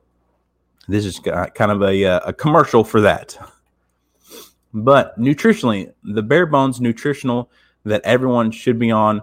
this 0.88 1.04
is 1.04 1.20
kind 1.20 1.70
of 1.70 1.82
a, 1.82 2.04
uh, 2.04 2.20
a 2.24 2.32
commercial 2.32 2.84
for 2.84 3.00
that. 3.02 3.38
But 4.74 5.18
nutritionally, 5.18 5.92
the 6.04 6.22
bare 6.22 6.46
bones 6.46 6.80
nutritional 6.80 7.50
that 7.84 8.02
everyone 8.04 8.50
should 8.50 8.78
be 8.78 8.90
on 8.90 9.22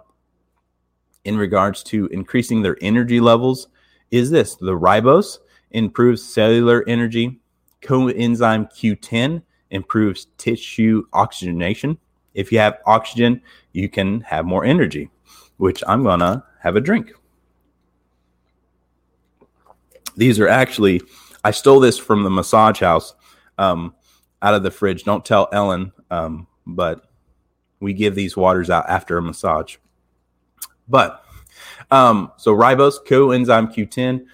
in 1.23 1.37
regards 1.37 1.83
to 1.83 2.07
increasing 2.07 2.61
their 2.61 2.77
energy 2.81 3.19
levels 3.19 3.67
is 4.11 4.29
this 4.29 4.55
the 4.55 4.77
ribose 4.77 5.39
improves 5.71 6.23
cellular 6.23 6.83
energy, 6.87 7.39
coenzyme 7.81 8.71
Q10 8.73 9.41
improves 9.71 10.27
tissue 10.37 11.05
oxygenation. 11.13 11.97
If 12.33 12.51
you 12.51 12.59
have 12.59 12.79
oxygen, 12.85 13.41
you 13.73 13.89
can 13.89 14.21
have 14.21 14.45
more 14.45 14.65
energy. 14.65 15.09
which 15.57 15.83
I'm 15.87 16.03
to 16.03 16.43
have 16.61 16.75
a 16.75 16.81
drink. 16.81 17.13
These 20.17 20.39
are 20.39 20.47
actually, 20.47 21.01
I 21.43 21.51
stole 21.51 21.79
this 21.79 21.97
from 21.97 22.23
the 22.23 22.29
massage 22.29 22.79
house 22.79 23.15
um, 23.57 23.93
out 24.45 24.53
of 24.53 24.61
the 24.61 24.69
fridge. 24.69 25.03
Don't 25.03 25.25
tell 25.25 25.49
Ellen, 25.51 25.91
um, 26.11 26.45
but 26.67 27.09
we 27.79 27.93
give 27.93 28.13
these 28.13 28.37
waters 28.37 28.69
out 28.69 28.87
after 28.87 29.17
a 29.17 29.21
massage. 29.21 29.77
But 30.87 31.25
um, 31.89 32.31
so 32.37 32.55
ribose, 32.55 33.03
coenzyme 33.03 33.73
Q10, 33.73 34.27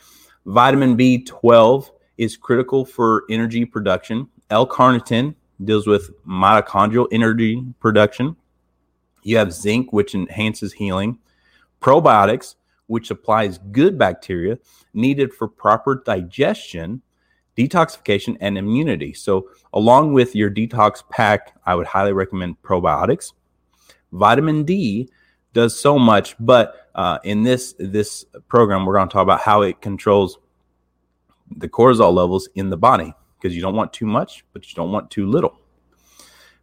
vitamin 0.46 0.98
B12 0.98 1.92
is 2.18 2.36
critical 2.36 2.84
for 2.84 3.24
energy 3.30 3.64
production. 3.64 4.28
L-carnitine 4.50 5.34
deals 5.64 5.88
with 5.88 6.12
mitochondrial 6.26 7.08
energy 7.14 7.64
production. 7.80 8.36
You 9.24 9.38
have 9.38 9.54
zinc, 9.54 9.94
which 9.94 10.14
enhances 10.14 10.74
healing. 10.74 11.20
Probiotics, 11.82 12.56
which 12.88 13.08
supplies 13.08 13.60
good 13.72 13.98
bacteria 13.98 14.60
needed 14.94 15.34
for 15.34 15.48
proper 15.48 16.04
digestion, 16.06 17.02
detoxification, 17.58 18.38
and 18.40 18.58
immunity. 18.58 19.14
So, 19.14 19.50
along 19.74 20.14
with 20.14 20.36
your 20.36 20.50
detox 20.50 21.04
pack, 21.10 21.56
I 21.66 21.76
would 21.76 21.88
highly 21.88 22.14
recommend 22.14 22.62
probiotics. 22.62 23.34
Vitamin 24.12 24.64
D 24.64 25.10
does 25.54 25.78
so 25.80 26.00
much, 26.00 26.36
but 26.40 26.90
uh, 26.96 27.20
in 27.24 27.44
this 27.44 27.76
this 27.80 28.26
program, 28.48 28.86
we're 28.86 28.96
going 28.96 29.08
to 29.08 29.14
talk 29.14 29.24
about 29.24 29.42
how 29.42 29.62
it 29.62 29.82
controls 29.82 30.38
the 31.58 31.68
cortisol 31.68 32.14
levels 32.14 32.48
in 32.56 32.70
the 32.70 32.78
body 32.78 33.14
because 33.40 33.56
you 33.56 33.62
don't 33.62 33.76
want 33.76 33.92
too 33.92 34.06
much, 34.06 34.46
but 34.54 34.70
you 34.70 34.76
don't 34.76 34.92
want 34.92 35.10
too 35.12 35.28
little. 35.28 35.58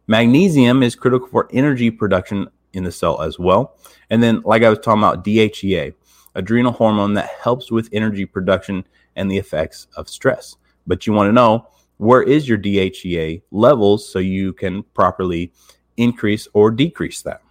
Magnesium 0.07 0.81
is 0.81 0.95
critical 0.95 1.27
for 1.27 1.47
energy 1.51 1.91
production 1.91 2.47
in 2.73 2.83
the 2.83 2.91
cell 2.91 3.21
as 3.21 3.37
well. 3.37 3.77
And 4.09 4.23
then, 4.23 4.41
like 4.43 4.63
I 4.63 4.69
was 4.69 4.79
talking 4.79 5.03
about, 5.03 5.23
DHEA, 5.23 5.93
adrenal 6.35 6.71
hormone 6.71 7.13
that 7.13 7.29
helps 7.41 7.71
with 7.71 7.89
energy 7.91 8.25
production 8.25 8.85
and 9.15 9.29
the 9.29 9.37
effects 9.37 9.87
of 9.95 10.09
stress. 10.09 10.55
But 10.87 11.05
you 11.05 11.13
want 11.13 11.27
to 11.27 11.33
know 11.33 11.67
where 11.97 12.23
is 12.23 12.47
your 12.47 12.57
DHEA 12.57 13.41
levels 13.51 14.07
so 14.07 14.19
you 14.19 14.53
can 14.53 14.83
properly 14.93 15.51
increase 15.97 16.47
or 16.53 16.71
decrease 16.71 17.21
that. 17.23 17.41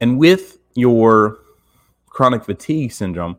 And 0.00 0.18
with 0.18 0.58
your 0.74 1.38
chronic 2.06 2.44
fatigue 2.44 2.92
syndrome, 2.92 3.36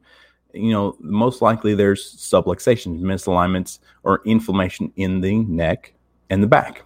you 0.54 0.72
know, 0.72 0.96
most 1.00 1.42
likely 1.42 1.74
there's 1.74 2.16
subluxations, 2.16 3.02
misalignments, 3.02 3.80
or 4.04 4.22
inflammation 4.26 4.92
in 4.96 5.22
the 5.22 5.40
neck 5.44 5.94
and 6.30 6.44
the 6.44 6.48
back. 6.48 6.84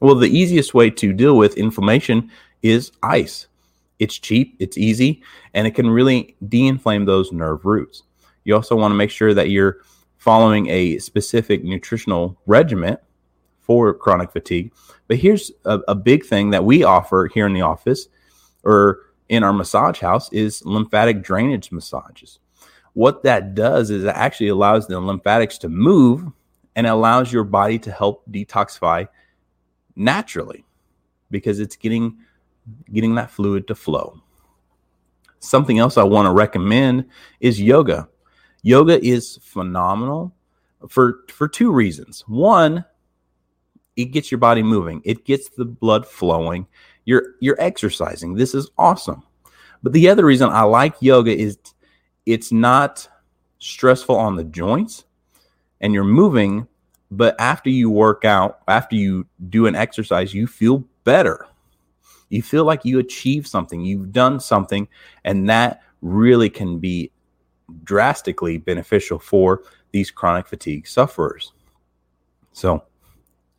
Well, 0.00 0.14
the 0.14 0.28
easiest 0.28 0.74
way 0.74 0.90
to 0.90 1.12
deal 1.12 1.36
with 1.36 1.56
inflammation 1.56 2.30
is 2.62 2.92
ice. 3.02 3.46
It's 3.98 4.18
cheap, 4.18 4.56
it's 4.58 4.78
easy, 4.78 5.22
and 5.52 5.66
it 5.66 5.74
can 5.74 5.90
really 5.90 6.36
de 6.48 6.66
inflame 6.66 7.04
those 7.04 7.32
nerve 7.32 7.64
roots. 7.64 8.02
You 8.44 8.54
also 8.54 8.76
want 8.76 8.92
to 8.92 8.96
make 8.96 9.10
sure 9.10 9.34
that 9.34 9.50
you're 9.50 9.78
following 10.16 10.68
a 10.68 10.98
specific 10.98 11.64
nutritional 11.64 12.38
regimen 12.46 12.98
for 13.60 13.94
chronic 13.94 14.32
fatigue. 14.32 14.72
But 15.08 15.18
here's 15.18 15.50
a, 15.64 15.80
a 15.88 15.94
big 15.94 16.24
thing 16.24 16.50
that 16.50 16.64
we 16.64 16.82
offer 16.82 17.30
here 17.32 17.46
in 17.46 17.52
the 17.52 17.62
office 17.62 18.08
or 18.64 19.00
in 19.28 19.44
our 19.44 19.52
massage 19.52 20.00
house 20.00 20.30
is 20.32 20.64
lymphatic 20.64 21.22
drainage 21.22 21.70
massages. 21.70 22.38
What 22.94 23.22
that 23.22 23.54
does 23.54 23.90
is 23.90 24.04
it 24.04 24.08
actually 24.08 24.48
allows 24.48 24.86
the 24.86 24.98
lymphatics 24.98 25.56
to 25.58 25.68
move 25.68 26.26
and 26.74 26.86
allows 26.86 27.32
your 27.32 27.44
body 27.44 27.78
to 27.78 27.92
help 27.92 28.24
detoxify 28.30 29.06
naturally 29.96 30.64
because 31.30 31.60
it's 31.60 31.76
getting 31.76 32.18
getting 32.92 33.14
that 33.14 33.30
fluid 33.30 33.66
to 33.68 33.74
flow. 33.74 34.20
Something 35.38 35.78
else 35.78 35.96
I 35.96 36.04
want 36.04 36.26
to 36.26 36.32
recommend 36.32 37.06
is 37.40 37.60
yoga. 37.60 38.08
Yoga 38.62 39.02
is 39.04 39.38
phenomenal 39.42 40.34
for 40.88 41.20
for 41.28 41.48
two 41.48 41.72
reasons. 41.72 42.24
One, 42.26 42.84
it 43.96 44.06
gets 44.06 44.30
your 44.30 44.38
body 44.38 44.62
moving. 44.62 45.00
It 45.04 45.24
gets 45.24 45.48
the 45.50 45.64
blood 45.64 46.06
flowing. 46.06 46.66
You're 47.04 47.34
you're 47.40 47.60
exercising. 47.60 48.34
This 48.34 48.54
is 48.54 48.70
awesome. 48.78 49.22
But 49.82 49.92
the 49.92 50.08
other 50.08 50.24
reason 50.24 50.50
I 50.50 50.62
like 50.62 50.94
yoga 51.00 51.36
is 51.36 51.58
it's 52.26 52.52
not 52.52 53.08
stressful 53.58 54.16
on 54.16 54.36
the 54.36 54.44
joints 54.44 55.04
and 55.80 55.94
you're 55.94 56.04
moving, 56.04 56.66
but 57.10 57.34
after 57.40 57.70
you 57.70 57.90
work 57.90 58.24
out, 58.24 58.60
after 58.68 58.96
you 58.96 59.26
do 59.48 59.66
an 59.66 59.74
exercise, 59.74 60.34
you 60.34 60.46
feel 60.46 60.84
better. 61.04 61.46
You 62.28 62.42
feel 62.42 62.64
like 62.64 62.84
you 62.84 62.98
achieved 62.98 63.48
something, 63.48 63.80
you've 63.80 64.12
done 64.12 64.38
something, 64.38 64.86
and 65.24 65.48
that 65.48 65.82
really 66.02 66.48
can 66.48 66.78
be 66.78 67.10
drastically 67.84 68.58
beneficial 68.58 69.18
for 69.18 69.62
these 69.92 70.10
chronic 70.10 70.46
fatigue 70.46 70.86
sufferers. 70.86 71.52
So, 72.52 72.84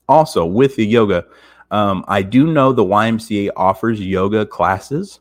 also 0.08 0.46
with 0.46 0.76
the 0.76 0.86
yoga, 0.86 1.26
um, 1.72 2.04
I 2.08 2.22
do 2.22 2.48
know 2.48 2.74
the 2.74 2.84
YMCA 2.84 3.52
offers 3.56 4.00
yoga 4.00 4.46
classes. 4.46 5.20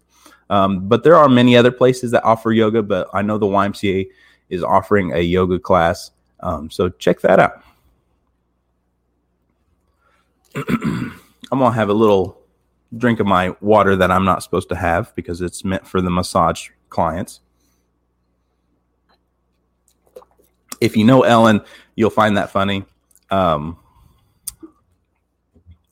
Um, 0.50 0.88
but 0.88 1.04
there 1.04 1.14
are 1.14 1.28
many 1.28 1.56
other 1.56 1.70
places 1.70 2.10
that 2.10 2.24
offer 2.24 2.52
yoga, 2.52 2.82
but 2.82 3.08
I 3.14 3.22
know 3.22 3.38
the 3.38 3.46
YMCA 3.46 4.08
is 4.48 4.64
offering 4.64 5.12
a 5.12 5.20
yoga 5.20 5.60
class. 5.60 6.10
Um, 6.40 6.70
so 6.70 6.88
check 6.88 7.20
that 7.20 7.38
out. 7.38 7.62
I'm 10.56 11.58
going 11.58 11.70
to 11.70 11.78
have 11.78 11.88
a 11.88 11.94
little 11.94 12.40
drink 12.96 13.20
of 13.20 13.26
my 13.26 13.54
water 13.60 13.94
that 13.94 14.10
I'm 14.10 14.24
not 14.24 14.42
supposed 14.42 14.68
to 14.70 14.74
have 14.74 15.14
because 15.14 15.40
it's 15.40 15.64
meant 15.64 15.86
for 15.86 16.00
the 16.00 16.10
massage 16.10 16.70
clients. 16.88 17.40
If 20.80 20.96
you 20.96 21.04
know 21.04 21.22
Ellen, 21.22 21.60
you'll 21.94 22.10
find 22.10 22.36
that 22.36 22.50
funny. 22.50 22.84
Um, 23.30 23.78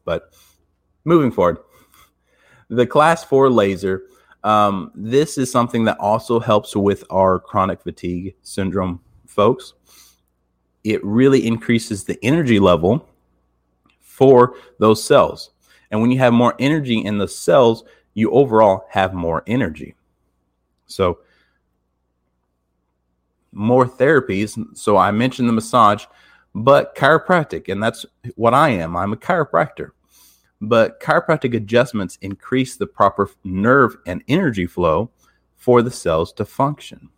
but 0.04 0.34
moving 1.04 1.30
forward, 1.30 1.58
the 2.68 2.86
class 2.86 3.24
four 3.24 3.50
laser 3.50 4.04
um, 4.44 4.92
this 4.94 5.36
is 5.36 5.50
something 5.50 5.84
that 5.84 5.98
also 5.98 6.38
helps 6.38 6.76
with 6.76 7.04
our 7.10 7.38
chronic 7.38 7.82
fatigue 7.82 8.34
syndrome 8.42 9.00
folks. 9.26 9.74
It 10.84 11.04
really 11.04 11.46
increases 11.46 12.04
the 12.04 12.18
energy 12.22 12.58
level 12.58 13.08
for 14.00 14.54
those 14.78 15.02
cells. 15.02 15.50
And 15.90 16.00
when 16.00 16.10
you 16.10 16.18
have 16.18 16.32
more 16.32 16.54
energy 16.58 16.98
in 16.98 17.18
the 17.18 17.28
cells, 17.28 17.84
you 18.14 18.30
overall 18.30 18.86
have 18.90 19.12
more 19.12 19.42
energy. 19.46 19.94
So, 20.86 21.18
more 23.52 23.86
therapies. 23.86 24.76
So, 24.76 24.96
I 24.96 25.10
mentioned 25.10 25.48
the 25.48 25.52
massage, 25.52 26.04
but 26.54 26.94
chiropractic, 26.94 27.70
and 27.70 27.82
that's 27.82 28.04
what 28.36 28.54
I 28.54 28.70
am. 28.70 28.96
I'm 28.96 29.12
a 29.12 29.16
chiropractor 29.16 29.90
but 30.60 31.00
chiropractic 31.00 31.54
adjustments 31.54 32.18
increase 32.20 32.76
the 32.76 32.86
proper 32.86 33.30
nerve 33.44 33.96
and 34.06 34.22
energy 34.28 34.66
flow 34.66 35.10
for 35.56 35.82
the 35.82 35.90
cells 35.90 36.32
to 36.34 36.44
function. 36.44 37.08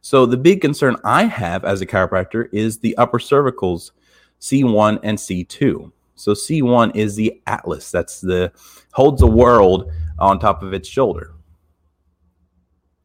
So, 0.00 0.26
the 0.26 0.36
big 0.36 0.60
concern 0.60 0.96
I 1.04 1.24
have 1.24 1.64
as 1.64 1.80
a 1.80 1.86
chiropractor 1.86 2.48
is 2.52 2.78
the 2.78 2.96
upper 2.96 3.18
cervicals, 3.18 3.92
C1 4.40 4.98
and 5.02 5.16
C2. 5.16 5.92
So, 6.16 6.32
C1 6.32 6.96
is 6.96 7.14
the 7.14 7.40
atlas 7.46 7.90
that's 7.90 8.20
the 8.20 8.52
holds 8.92 9.20
the 9.20 9.28
world 9.28 9.92
on 10.18 10.38
top 10.38 10.62
of 10.62 10.72
its 10.72 10.88
shoulder. 10.88 11.34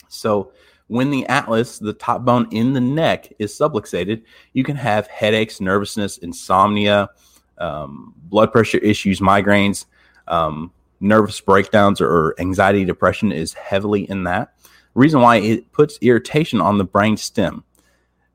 So, 0.07 0.53
when 0.87 1.11
the 1.11 1.25
atlas, 1.27 1.79
the 1.79 1.93
top 1.93 2.23
bone 2.23 2.47
in 2.51 2.73
the 2.73 2.81
neck, 2.81 3.31
is 3.39 3.53
subluxated, 3.53 4.23
you 4.53 4.63
can 4.63 4.75
have 4.75 5.07
headaches, 5.07 5.59
nervousness, 5.59 6.17
insomnia, 6.19 7.09
um, 7.57 8.13
blood 8.23 8.51
pressure 8.51 8.77
issues, 8.79 9.19
migraines, 9.19 9.85
um, 10.27 10.71
nervous 10.99 11.39
breakdowns, 11.41 12.01
or 12.01 12.35
anxiety, 12.39 12.85
depression 12.85 13.31
is 13.31 13.53
heavily 13.53 14.09
in 14.09 14.23
that. 14.23 14.53
Reason 14.93 15.21
why 15.21 15.37
it 15.37 15.71
puts 15.71 15.99
irritation 16.01 16.61
on 16.61 16.77
the 16.77 16.83
brain 16.83 17.17
stem. 17.17 17.63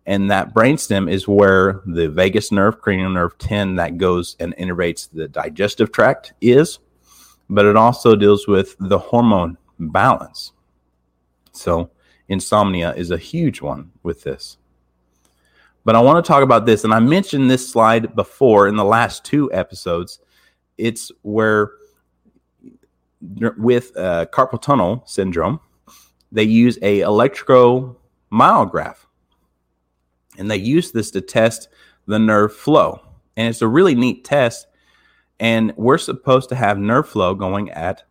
And 0.06 0.30
that 0.30 0.52
brain 0.52 0.78
stem 0.78 1.09
is 1.09 1.28
where 1.28 1.80
the 1.87 2.09
vagus 2.09 2.50
nerve, 2.50 2.80
cranial 2.80 3.11
nerve 3.11 3.38
10, 3.38 3.76
that 3.76 3.99
goes 3.99 4.37
and 4.40 4.54
innervates 4.56 5.09
the 5.12 5.28
digestive 5.28 5.92
tract 5.92 6.35
is, 6.40 6.80
but 7.49 7.66
it 7.66 7.76
also 7.76 8.16
deals 8.16 8.49
with 8.49 8.76
the 8.80 8.99
hormone 8.99 9.59
balance. 9.78 10.52
So, 11.52 11.90
insomnia 12.29 12.95
is 12.95 13.11
a 13.11 13.19
huge 13.19 13.61
one 13.61 13.91
with 14.02 14.23
this. 14.23 14.57
But 15.85 15.97
I 15.97 16.00
want 16.00 16.25
to 16.25 16.29
talk 16.29 16.43
about 16.43 16.64
this, 16.64 16.85
and 16.85 16.95
I 16.95 17.00
mentioned 17.00 17.50
this 17.50 17.69
slide 17.69 18.14
before 18.14 18.69
in 18.69 18.76
the 18.76 18.85
last 18.85 19.25
two 19.25 19.52
episodes. 19.52 20.21
It's 20.79 21.11
where 21.23 21.73
with 23.21 23.97
uh, 23.97 24.26
carpal 24.33 24.61
tunnel 24.61 25.02
syndrome, 25.07 25.61
they 26.31 26.45
use 26.45 26.79
a 26.83 27.00
electromyograph, 27.00 28.97
and 30.38 30.50
they 30.50 30.57
use 30.57 30.93
this 30.93 31.11
to 31.12 31.21
test 31.21 31.69
the 32.07 32.19
nerve 32.19 32.55
flow. 32.55 33.00
And 33.37 33.49
it's 33.49 33.62
a 33.62 33.69
really 33.69 33.95
neat 33.95 34.25
test. 34.25 34.67
And 35.41 35.73
we're 35.76 35.99
supposed 35.99 36.49
to 36.50 36.55
have 36.55 36.79
nerve 36.79 37.09
flow 37.09 37.35
going 37.35 37.71
at 37.71 38.05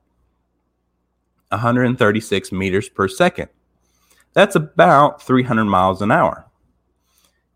136 1.50 2.52
meters 2.52 2.90
per 2.90 3.08
second. 3.08 3.50
That's 4.34 4.56
about 4.56 5.22
300 5.22 5.66
miles 5.66 6.02
an 6.02 6.12
hour. 6.12 6.46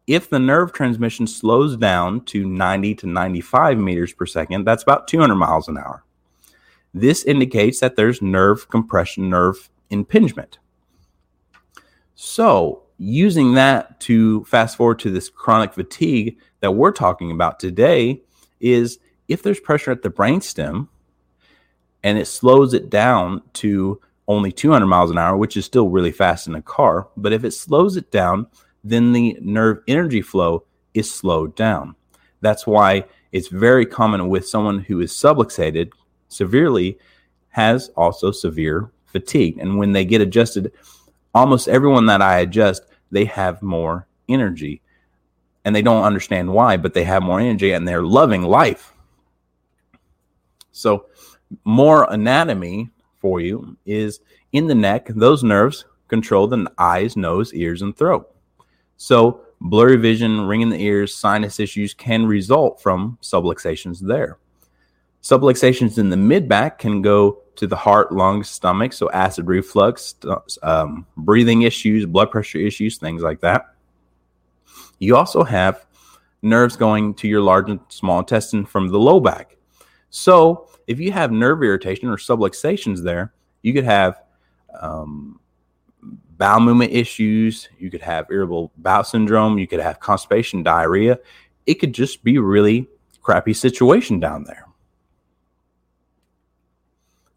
If 0.08 0.30
the 0.30 0.40
nerve 0.40 0.72
transmission 0.72 1.26
slows 1.26 1.78
down 1.78 2.26
to 2.26 2.46
90 2.46 2.96
to 2.96 3.08
95 3.08 3.78
meters 3.78 4.14
per 4.14 4.26
second, 4.26 4.66
that's 4.66 4.84
about 4.84 5.08
200 5.08 5.36
miles 5.36 5.68
an 5.68 5.78
hour. 5.78 6.04
This 6.94 7.24
indicates 7.24 7.80
that 7.80 7.96
there's 7.96 8.22
nerve 8.22 8.70
compression, 8.70 9.30
nerve 9.30 9.70
impingement. 9.90 10.60
So, 12.14 12.84
using 12.98 13.56
that 13.56 14.00
to 14.02 14.46
fast 14.46 14.78
forward 14.78 15.00
to 15.00 15.12
this 15.12 15.30
chronic 15.30 15.74
fatigue 15.74 16.38
that 16.62 16.72
we're 16.72 16.92
talking 16.92 17.32
about 17.32 17.60
today 17.60 18.22
is 18.62 19.00
if 19.28 19.44
there's 19.44 19.60
pressure 19.60 19.92
at 19.92 20.02
the 20.02 20.10
brainstem 20.10 20.88
and 22.04 22.18
it 22.18 22.28
slows 22.28 22.74
it 22.74 22.90
down 22.90 23.42
to 23.54 24.00
only 24.28 24.52
200 24.52 24.86
miles 24.86 25.12
an 25.12 25.18
hour, 25.18 25.38
which 25.38 25.58
is 25.58 25.66
still 25.66 25.90
really 25.90 26.12
fast 26.12 26.48
in 26.48 26.56
a 26.56 26.62
car, 26.62 27.08
but 27.18 27.34
if 27.34 27.44
it 27.44 27.52
slows 27.52 27.98
it 27.98 28.12
down, 28.12 28.48
then 28.84 29.14
the 29.14 29.38
nerve 29.42 29.82
energy 29.88 30.22
flow 30.22 30.64
is 30.94 31.12
slowed 31.12 31.56
down. 31.56 31.96
That's 32.42 32.66
why 32.66 33.06
it's 33.32 33.48
very 33.48 33.86
common 33.86 34.30
with 34.30 34.48
someone 34.48 34.80
who 34.80 35.02
is 35.02 35.12
subluxated 35.12 35.92
severely 36.28 36.98
has 37.50 37.90
also 37.96 38.32
severe 38.32 38.92
fatigue. 39.06 39.58
And 39.60 39.78
when 39.78 39.92
they 39.92 40.06
get 40.06 40.22
adjusted, 40.22 40.72
almost 41.34 41.68
everyone 41.68 42.06
that 42.08 42.22
I 42.22 42.40
adjust, 42.40 42.84
they 43.12 43.26
have 43.26 43.62
more 43.62 44.08
energy. 44.28 44.82
And 45.64 45.76
they 45.76 45.82
don't 45.82 46.04
understand 46.04 46.52
why, 46.52 46.78
but 46.78 46.94
they 46.94 47.04
have 47.04 47.24
more 47.24 47.40
energy 47.40 47.72
and 47.72 47.88
they're 47.88 48.04
loving 48.04 48.44
life. 48.44 48.94
So, 50.72 51.08
more 51.64 52.12
anatomy 52.12 52.90
for 53.26 53.42
you 53.42 53.76
is 53.88 54.20
in 54.52 54.68
the 54.68 54.76
neck, 54.76 55.08
those 55.08 55.44
nerves 55.44 55.86
control 56.10 56.46
the 56.46 56.72
eyes, 56.78 57.18
nose, 57.18 57.52
ears, 57.56 57.82
and 57.82 57.98
throat. 57.98 58.30
So, 58.98 59.42
blurry 59.60 59.96
vision, 59.96 60.42
ring 60.42 60.62
in 60.62 60.70
the 60.70 60.80
ears, 60.80 61.16
sinus 61.16 61.60
issues 61.60 61.96
can 61.96 62.28
result 62.28 62.84
from 62.84 63.18
subluxations 63.24 64.00
there. 64.00 64.38
Subluxations 65.24 65.98
in 65.98 66.12
the 66.12 66.18
mid 66.18 66.48
back 66.48 66.78
can 66.78 67.02
go 67.02 67.40
to 67.56 67.66
the 67.66 67.76
heart, 67.76 68.12
lungs, 68.12 68.48
stomach, 68.48 68.94
so 68.94 69.10
acid 69.10 69.48
reflux, 69.48 70.14
um, 70.62 71.08
breathing 71.18 71.64
issues, 71.64 72.06
blood 72.06 72.30
pressure 72.30 72.60
issues, 72.60 73.00
things 73.00 73.24
like 73.24 73.40
that. 73.40 73.74
You 75.00 75.16
also 75.16 75.44
have 75.44 75.88
nerves 76.44 76.76
going 76.76 77.16
to 77.16 77.28
your 77.28 77.42
large 77.42 77.72
and 77.72 77.80
small 77.90 78.20
intestine 78.20 78.68
from 78.68 78.90
the 78.90 79.00
low 79.00 79.20
back. 79.20 79.58
So, 80.12 80.70
if 80.88 81.00
you 81.00 81.12
have 81.12 81.32
nerve 81.32 81.64
irritation 81.64 82.10
or 82.10 82.18
subluxations 82.18 83.04
there, 83.04 83.34
you 83.62 83.74
could 83.74 83.84
have 83.84 84.22
um, 84.80 85.40
bowel 86.38 86.60
movement 86.60 86.92
issues, 86.92 87.70
you 87.80 87.90
could 87.90 88.02
have 88.02 88.28
irritable 88.30 88.72
bowel 88.78 89.04
syndrome, 89.04 89.58
you 89.58 89.68
could 89.68 89.80
have 89.80 90.00
constipation, 90.00 90.64
diarrhea. 90.64 91.20
It 91.66 91.76
could 91.76 91.94
just 91.94 92.24
be 92.24 92.38
really 92.38 92.88
crappy 93.22 93.54
situation 93.54 94.20
down 94.20 94.44
there. 94.44 94.66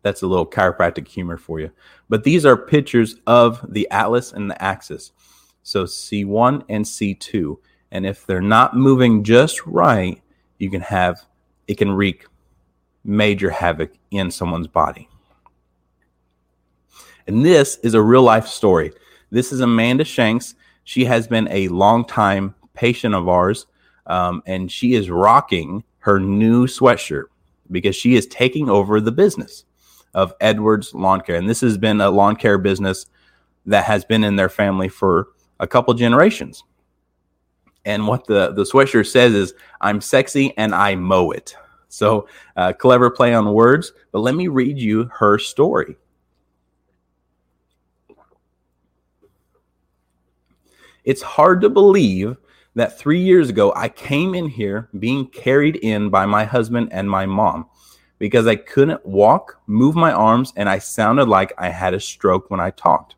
That's 0.03 0.23
a 0.23 0.27
little 0.27 0.47
chiropractic 0.47 1.09
humor 1.09 1.37
for 1.37 1.61
you. 1.61 1.71
But 2.09 2.25
these 2.25 2.47
are 2.47 2.57
pictures 2.57 3.17
of 3.27 3.65
the 3.73 3.89
atlas 3.91 4.33
and 4.33 4.51
the 4.51 4.63
axis. 4.63 5.13
So 5.63 5.85
C1 5.85 6.65
and 6.69 6.85
C2. 6.85 7.57
And 7.91 8.07
if 8.07 8.27
they're 8.27 8.41
not 8.41 8.77
moving 8.77 9.25
just 9.25 9.67
right, 9.67 10.21
you 10.59 10.71
can 10.71 10.81
have 10.83 11.27
it 11.67 11.79
can 11.79 11.91
wreak 11.91 12.25
major 13.09 13.49
havoc 13.49 13.91
in 14.11 14.31
someone's 14.31 14.67
body. 14.67 15.09
And 17.27 17.45
this 17.45 17.79
is 17.83 17.95
a 17.95 18.03
real 18.03 18.23
life 18.23 18.47
story. 18.47 18.93
This 19.31 19.51
is 19.51 19.61
Amanda 19.61 20.05
Shanks. 20.05 20.55
She 20.85 21.07
has 21.07 21.27
been 21.27 21.49
a 21.51 21.69
long 21.69 22.05
time 22.05 22.55
patient 22.75 23.15
of 23.15 23.29
ours, 23.29 23.67
um, 24.07 24.43
and 24.47 24.71
she 24.71 24.95
is 24.95 25.11
rocking 25.11 25.83
her 26.01 26.21
new 26.21 26.67
sweatshirt 26.67 27.25
because 27.71 27.97
she 27.97 28.15
is 28.15 28.27
taking 28.27 28.71
over 28.71 29.01
the 29.01 29.13
business 29.13 29.65
of 30.15 30.35
Edwards 30.41 30.95
Lawn 30.95 31.21
Care. 31.23 31.37
And 31.37 31.49
this 31.49 31.61
has 31.63 31.77
been 31.77 32.01
a 32.01 32.11
lawn 32.11 32.37
care 32.37 32.59
business 32.59 33.07
that 33.67 33.85
has 33.85 34.05
been 34.05 34.25
in 34.25 34.37
their 34.37 34.49
family 34.49 34.89
for 34.89 35.29
a 35.61 35.67
couple 35.67 35.93
generations. 35.95 36.63
And 37.85 38.07
what 38.07 38.27
the, 38.27 38.53
the 38.53 38.65
sweatshirt 38.65 39.07
says 39.07 39.35
is, 39.35 39.55
I'm 39.81 40.01
sexy 40.01 40.57
and 40.57 40.75
I 40.75 40.95
mow 40.95 41.31
it. 41.31 41.57
So, 41.89 42.29
uh, 42.57 42.73
clever 42.75 43.11
play 43.11 43.35
on 43.35 43.53
words. 43.53 43.93
But 44.13 44.21
let 44.21 44.35
me 44.35 44.49
read 44.49 44.79
you 44.79 45.11
her 45.15 45.39
story. 45.39 45.97
It's 51.05 51.23
hard 51.23 51.63
to 51.63 51.71
believe 51.71 52.37
that 52.75 52.99
three 52.99 53.21
years 53.21 53.49
ago 53.49 53.73
I 53.75 53.89
came 53.89 54.35
in 54.35 54.49
here 54.49 54.89
being 54.99 55.27
carried 55.29 55.77
in 55.77 56.11
by 56.11 56.27
my 56.27 56.45
husband 56.45 56.91
and 56.93 57.11
my 57.11 57.25
mom 57.27 57.67
because 58.19 58.47
I 58.47 58.57
couldn't 58.57 59.05
walk, 59.07 59.61
move 59.67 59.97
my 59.97 60.13
arms, 60.13 60.53
and 60.57 60.69
I 60.69 60.79
sounded 60.79 61.29
like 61.29 61.53
I 61.57 61.69
had 61.71 61.95
a 61.95 62.01
stroke 62.01 62.51
when 62.51 62.61
I 62.61 62.71
talked. 62.71 63.15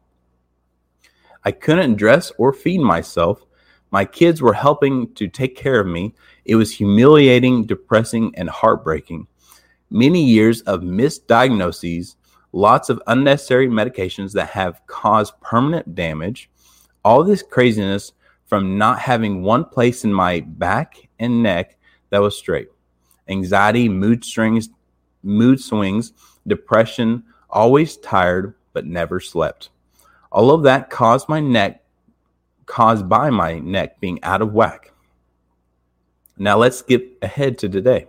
I 1.44 1.52
couldn't 1.52 1.96
dress 1.96 2.30
or 2.38 2.52
feed 2.52 2.78
myself. 2.78 3.44
My 3.90 4.04
kids 4.04 4.40
were 4.40 4.52
helping 4.52 5.12
to 5.14 5.26
take 5.26 5.56
care 5.56 5.80
of 5.80 5.86
me. 5.86 6.14
It 6.44 6.56
was 6.56 6.72
humiliating, 6.72 7.64
depressing, 7.64 8.32
and 8.36 8.48
heartbreaking. 8.48 9.26
Many 9.90 10.24
years 10.24 10.60
of 10.62 10.82
misdiagnoses, 10.82 12.14
lots 12.52 12.88
of 12.88 13.02
unnecessary 13.08 13.68
medications 13.68 14.32
that 14.32 14.50
have 14.50 14.80
caused 14.86 15.40
permanent 15.40 15.94
damage, 15.94 16.50
all 17.04 17.24
this 17.24 17.42
craziness 17.42 18.12
from 18.46 18.78
not 18.78 19.00
having 19.00 19.42
one 19.42 19.64
place 19.64 20.04
in 20.04 20.12
my 20.12 20.40
back 20.40 21.08
and 21.18 21.42
neck 21.42 21.76
that 22.10 22.20
was 22.20 22.36
straight. 22.36 22.68
Anxiety, 23.28 23.88
mood 23.88 24.24
swings, 24.24 24.70
mood 25.22 25.60
swings, 25.60 26.12
depression, 26.46 27.24
always 27.48 27.96
tired 27.96 28.54
but 28.72 28.86
never 28.86 29.20
slept. 29.20 29.70
All 30.30 30.52
of 30.52 30.62
that 30.62 30.90
caused 30.90 31.28
my 31.28 31.40
neck 31.40 31.79
caused 32.70 33.08
by 33.08 33.30
my 33.30 33.58
neck 33.58 33.98
being 33.98 34.22
out 34.22 34.40
of 34.40 34.52
whack. 34.52 34.92
Now 36.38 36.56
let's 36.56 36.78
skip 36.78 37.18
ahead 37.20 37.58
to 37.58 37.68
today. 37.68 38.06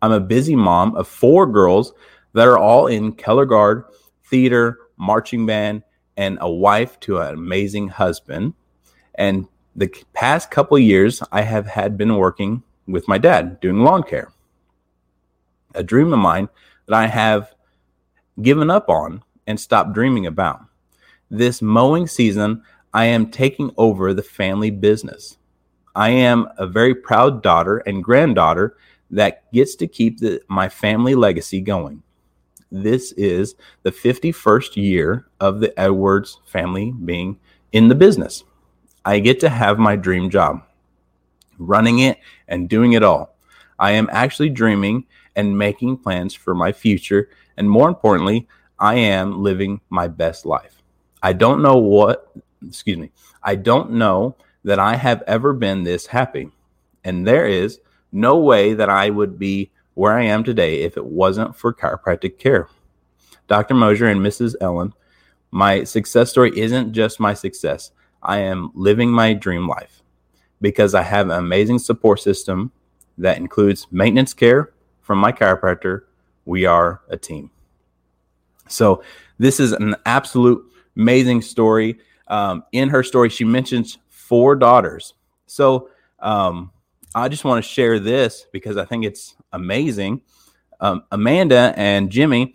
I'm 0.00 0.12
a 0.12 0.18
busy 0.18 0.56
mom 0.56 0.96
of 0.96 1.06
four 1.06 1.46
girls 1.46 1.92
that 2.32 2.48
are 2.48 2.56
all 2.58 2.86
in 2.86 3.12
color 3.12 3.44
guard, 3.44 3.84
theater, 4.24 4.78
marching 4.96 5.44
band, 5.44 5.82
and 6.16 6.38
a 6.40 6.50
wife 6.50 6.98
to 7.00 7.18
an 7.18 7.34
amazing 7.34 7.88
husband. 7.88 8.54
And 9.14 9.46
the 9.76 9.92
past 10.14 10.50
couple 10.50 10.78
years, 10.78 11.22
I 11.30 11.42
have 11.42 11.66
had 11.66 11.98
been 11.98 12.16
working 12.16 12.62
with 12.86 13.06
my 13.08 13.18
dad 13.18 13.60
doing 13.60 13.84
lawn 13.84 14.04
care. 14.04 14.32
A 15.74 15.82
dream 15.82 16.14
of 16.14 16.18
mine 16.18 16.48
that 16.86 16.94
I 16.96 17.08
have 17.08 17.54
given 18.40 18.70
up 18.70 18.88
on 18.88 19.22
and 19.46 19.60
stopped 19.60 19.92
dreaming 19.92 20.26
about. 20.26 20.62
This 21.30 21.60
mowing 21.60 22.06
season, 22.06 22.62
I 22.92 23.06
am 23.06 23.30
taking 23.30 23.72
over 23.76 24.12
the 24.12 24.22
family 24.22 24.70
business. 24.70 25.38
I 25.94 26.10
am 26.10 26.48
a 26.58 26.66
very 26.66 26.94
proud 26.94 27.42
daughter 27.42 27.78
and 27.78 28.04
granddaughter 28.04 28.76
that 29.10 29.50
gets 29.52 29.74
to 29.76 29.86
keep 29.86 30.20
the, 30.20 30.42
my 30.48 30.68
family 30.68 31.14
legacy 31.14 31.60
going 31.60 32.02
this 32.72 33.12
is 33.12 33.54
the 33.82 33.92
51st 33.92 34.76
year 34.76 35.26
of 35.38 35.60
the 35.60 35.78
Edwards 35.78 36.40
family 36.46 36.92
being 37.04 37.38
in 37.72 37.88
the 37.88 37.94
business. 37.94 38.44
I 39.04 39.18
get 39.18 39.40
to 39.40 39.50
have 39.50 39.78
my 39.78 39.94
dream 39.94 40.30
job, 40.30 40.62
running 41.58 41.98
it 41.98 42.18
and 42.48 42.68
doing 42.68 42.94
it 42.94 43.02
all. 43.02 43.36
I 43.78 43.92
am 43.92 44.08
actually 44.10 44.48
dreaming 44.48 45.04
and 45.36 45.58
making 45.58 45.98
plans 45.98 46.34
for 46.34 46.54
my 46.54 46.72
future. 46.72 47.28
And 47.56 47.68
more 47.68 47.88
importantly, 47.88 48.48
I 48.78 48.94
am 48.94 49.42
living 49.42 49.80
my 49.90 50.08
best 50.08 50.46
life. 50.46 50.82
I 51.22 51.34
don't 51.34 51.62
know 51.62 51.76
what, 51.76 52.34
excuse 52.66 52.98
me, 52.98 53.10
I 53.42 53.54
don't 53.54 53.92
know 53.92 54.36
that 54.64 54.78
I 54.78 54.96
have 54.96 55.22
ever 55.26 55.52
been 55.52 55.82
this 55.82 56.06
happy. 56.06 56.50
And 57.04 57.26
there 57.26 57.46
is 57.46 57.80
no 58.12 58.38
way 58.38 58.74
that 58.74 58.88
I 58.88 59.10
would 59.10 59.38
be 59.38 59.70
where 59.94 60.12
I 60.12 60.24
am 60.24 60.44
today 60.44 60.82
if 60.82 60.96
it 60.96 61.04
wasn't 61.04 61.56
for 61.56 61.74
chiropractic 61.74 62.38
care. 62.38 62.68
Dr. 63.48 63.74
Mosier 63.74 64.06
and 64.06 64.20
Mrs. 64.20 64.54
Ellen, 64.60 64.94
my 65.50 65.84
success 65.84 66.30
story 66.30 66.56
isn't 66.58 66.92
just 66.92 67.20
my 67.20 67.34
success. 67.34 67.90
I 68.22 68.38
am 68.38 68.70
living 68.74 69.10
my 69.10 69.34
dream 69.34 69.68
life 69.68 70.02
because 70.60 70.94
I 70.94 71.02
have 71.02 71.28
an 71.28 71.38
amazing 71.38 71.80
support 71.80 72.20
system 72.20 72.70
that 73.18 73.36
includes 73.36 73.86
maintenance 73.90 74.32
care 74.32 74.72
from 75.00 75.18
my 75.18 75.32
chiropractor. 75.32 76.02
We 76.44 76.64
are 76.64 77.02
a 77.08 77.16
team. 77.16 77.50
So, 78.68 79.02
this 79.38 79.60
is 79.60 79.72
an 79.72 79.96
absolute 80.06 80.64
amazing 80.96 81.42
story. 81.42 81.98
Um, 82.32 82.64
in 82.72 82.88
her 82.88 83.02
story, 83.02 83.28
she 83.28 83.44
mentions 83.44 83.98
four 84.08 84.56
daughters. 84.56 85.12
So, 85.44 85.90
um, 86.18 86.72
I 87.14 87.28
just 87.28 87.44
want 87.44 87.62
to 87.62 87.70
share 87.70 87.98
this 87.98 88.46
because 88.52 88.78
I 88.78 88.86
think 88.86 89.04
it's 89.04 89.36
amazing. 89.52 90.22
Um, 90.80 91.04
Amanda 91.12 91.74
and 91.76 92.10
Jimmy, 92.10 92.54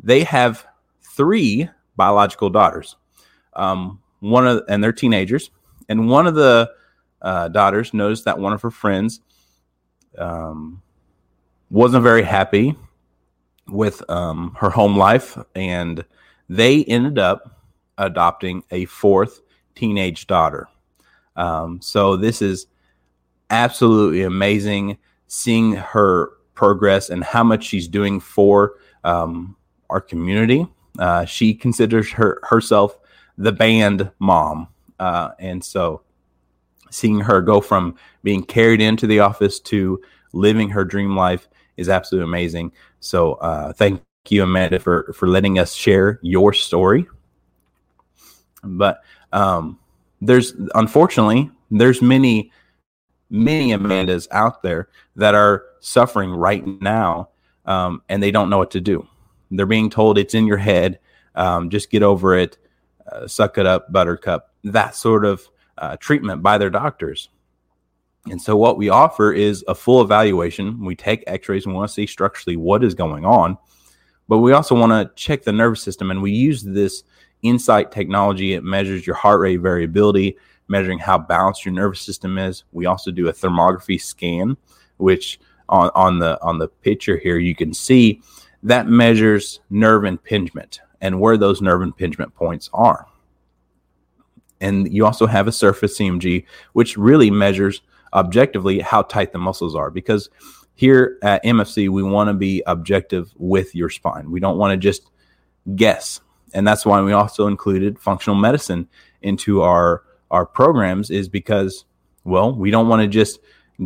they 0.00 0.22
have 0.22 0.64
three 1.02 1.68
biological 1.96 2.50
daughters. 2.50 2.94
Um, 3.54 4.00
one 4.20 4.46
of 4.46 4.62
and 4.68 4.82
they're 4.82 4.92
teenagers, 4.92 5.50
and 5.88 6.08
one 6.08 6.28
of 6.28 6.36
the 6.36 6.70
uh, 7.20 7.48
daughters 7.48 7.92
noticed 7.92 8.26
that 8.26 8.38
one 8.38 8.52
of 8.52 8.62
her 8.62 8.70
friends 8.70 9.20
um, 10.16 10.82
wasn't 11.68 12.04
very 12.04 12.22
happy 12.22 12.76
with 13.66 14.08
um, 14.08 14.56
her 14.60 14.70
home 14.70 14.96
life, 14.96 15.36
and 15.56 16.04
they 16.48 16.84
ended 16.84 17.18
up 17.18 17.55
adopting 17.98 18.62
a 18.70 18.84
fourth 18.86 19.42
teenage 19.74 20.26
daughter. 20.26 20.68
Um, 21.36 21.80
so 21.80 22.16
this 22.16 22.42
is 22.42 22.66
absolutely 23.50 24.22
amazing 24.22 24.98
seeing 25.28 25.72
her 25.72 26.32
progress 26.54 27.10
and 27.10 27.22
how 27.22 27.44
much 27.44 27.64
she's 27.64 27.88
doing 27.88 28.20
for 28.20 28.74
um, 29.04 29.56
our 29.90 30.00
community. 30.00 30.66
Uh, 30.98 31.24
she 31.24 31.54
considers 31.54 32.10
her 32.10 32.40
herself 32.44 32.98
the 33.36 33.52
band 33.52 34.10
mom, 34.18 34.66
uh, 34.98 35.30
and 35.38 35.62
so 35.62 36.00
seeing 36.90 37.20
her 37.20 37.42
go 37.42 37.60
from 37.60 37.94
being 38.22 38.42
carried 38.42 38.80
into 38.80 39.06
the 39.06 39.20
office 39.20 39.60
to 39.60 40.00
living 40.32 40.70
her 40.70 40.84
dream 40.84 41.14
life 41.14 41.48
is 41.76 41.88
absolutely 41.90 42.28
amazing. 42.28 42.72
So 43.00 43.34
uh, 43.34 43.74
thank 43.74 44.00
you, 44.28 44.42
Amanda, 44.42 44.78
for 44.78 45.12
for 45.12 45.28
letting 45.28 45.58
us 45.58 45.74
share 45.74 46.18
your 46.22 46.54
story. 46.54 47.06
But 48.62 49.02
um, 49.32 49.78
there's 50.20 50.54
unfortunately 50.74 51.50
there's 51.70 52.00
many 52.02 52.50
many 53.30 53.70
Amandas 53.70 54.28
out 54.30 54.62
there 54.62 54.88
that 55.16 55.34
are 55.34 55.64
suffering 55.80 56.30
right 56.30 56.64
now, 56.80 57.30
um, 57.64 58.02
and 58.08 58.22
they 58.22 58.30
don't 58.30 58.50
know 58.50 58.58
what 58.58 58.70
to 58.72 58.80
do. 58.80 59.06
They're 59.50 59.66
being 59.66 59.90
told 59.90 60.18
it's 60.18 60.34
in 60.34 60.46
your 60.46 60.56
head. 60.56 60.98
Um, 61.34 61.70
just 61.70 61.90
get 61.90 62.02
over 62.02 62.36
it. 62.36 62.58
Uh, 63.10 63.26
suck 63.26 63.58
it 63.58 63.66
up, 63.66 63.92
Buttercup. 63.92 64.52
That 64.64 64.96
sort 64.96 65.24
of 65.24 65.48
uh, 65.78 65.96
treatment 65.98 66.42
by 66.42 66.58
their 66.58 66.70
doctors. 66.70 67.28
And 68.28 68.42
so, 68.42 68.56
what 68.56 68.76
we 68.76 68.88
offer 68.88 69.32
is 69.32 69.64
a 69.68 69.74
full 69.74 70.00
evaluation. 70.00 70.84
We 70.84 70.96
take 70.96 71.22
x 71.26 71.48
rays 71.48 71.64
and 71.64 71.74
we 71.74 71.78
want 71.78 71.90
to 71.90 71.94
see 71.94 72.06
structurally 72.06 72.56
what 72.56 72.82
is 72.82 72.94
going 72.94 73.24
on, 73.24 73.56
but 74.28 74.38
we 74.38 74.52
also 74.52 74.74
want 74.74 74.90
to 74.90 75.14
check 75.14 75.42
the 75.42 75.52
nervous 75.52 75.82
system. 75.82 76.10
And 76.10 76.22
we 76.22 76.32
use 76.32 76.62
this 76.62 77.04
insight 77.42 77.92
technology. 77.92 78.54
It 78.54 78.64
measures 78.64 79.06
your 79.06 79.16
heart 79.16 79.40
rate 79.40 79.58
variability, 79.58 80.36
measuring 80.68 80.98
how 80.98 81.18
balanced 81.18 81.64
your 81.64 81.74
nervous 81.74 82.00
system 82.00 82.38
is. 82.38 82.64
We 82.72 82.86
also 82.86 83.10
do 83.10 83.28
a 83.28 83.32
thermography 83.32 84.00
scan, 84.00 84.56
which 84.96 85.38
on, 85.68 85.90
on 85.94 86.18
the 86.18 86.40
on 86.42 86.58
the 86.58 86.68
picture 86.68 87.16
here 87.16 87.38
you 87.38 87.54
can 87.54 87.74
see 87.74 88.22
that 88.62 88.88
measures 88.88 89.60
nerve 89.70 90.04
impingement 90.04 90.80
and 91.00 91.20
where 91.20 91.36
those 91.36 91.60
nerve 91.60 91.82
impingement 91.82 92.34
points 92.34 92.70
are. 92.72 93.06
And 94.60 94.92
you 94.92 95.04
also 95.04 95.26
have 95.26 95.46
a 95.46 95.52
surface 95.52 95.98
EMG, 95.98 96.44
which 96.72 96.96
really 96.96 97.30
measures 97.30 97.82
objectively 98.14 98.80
how 98.80 99.02
tight 99.02 99.32
the 99.32 99.38
muscles 99.38 99.74
are. 99.76 99.90
Because 99.90 100.30
here 100.74 101.18
at 101.22 101.44
MFC, 101.44 101.88
we 101.88 102.02
want 102.02 102.28
to 102.28 102.34
be 102.34 102.62
objective 102.66 103.32
with 103.36 103.74
your 103.74 103.90
spine. 103.90 104.30
We 104.30 104.40
don't 104.40 104.58
want 104.58 104.72
to 104.72 104.76
just 104.76 105.10
guess. 105.74 106.20
And 106.56 106.66
that's 106.66 106.86
why 106.86 107.02
we 107.02 107.12
also 107.12 107.48
included 107.48 107.98
functional 107.98 108.34
medicine 108.34 108.88
into 109.20 109.60
our 109.60 110.02
our 110.30 110.46
programs 110.46 111.10
is 111.10 111.28
because 111.28 111.84
well, 112.24 112.52
we 112.56 112.70
don't 112.70 112.88
want 112.88 113.02
to 113.02 113.08
just 113.08 113.38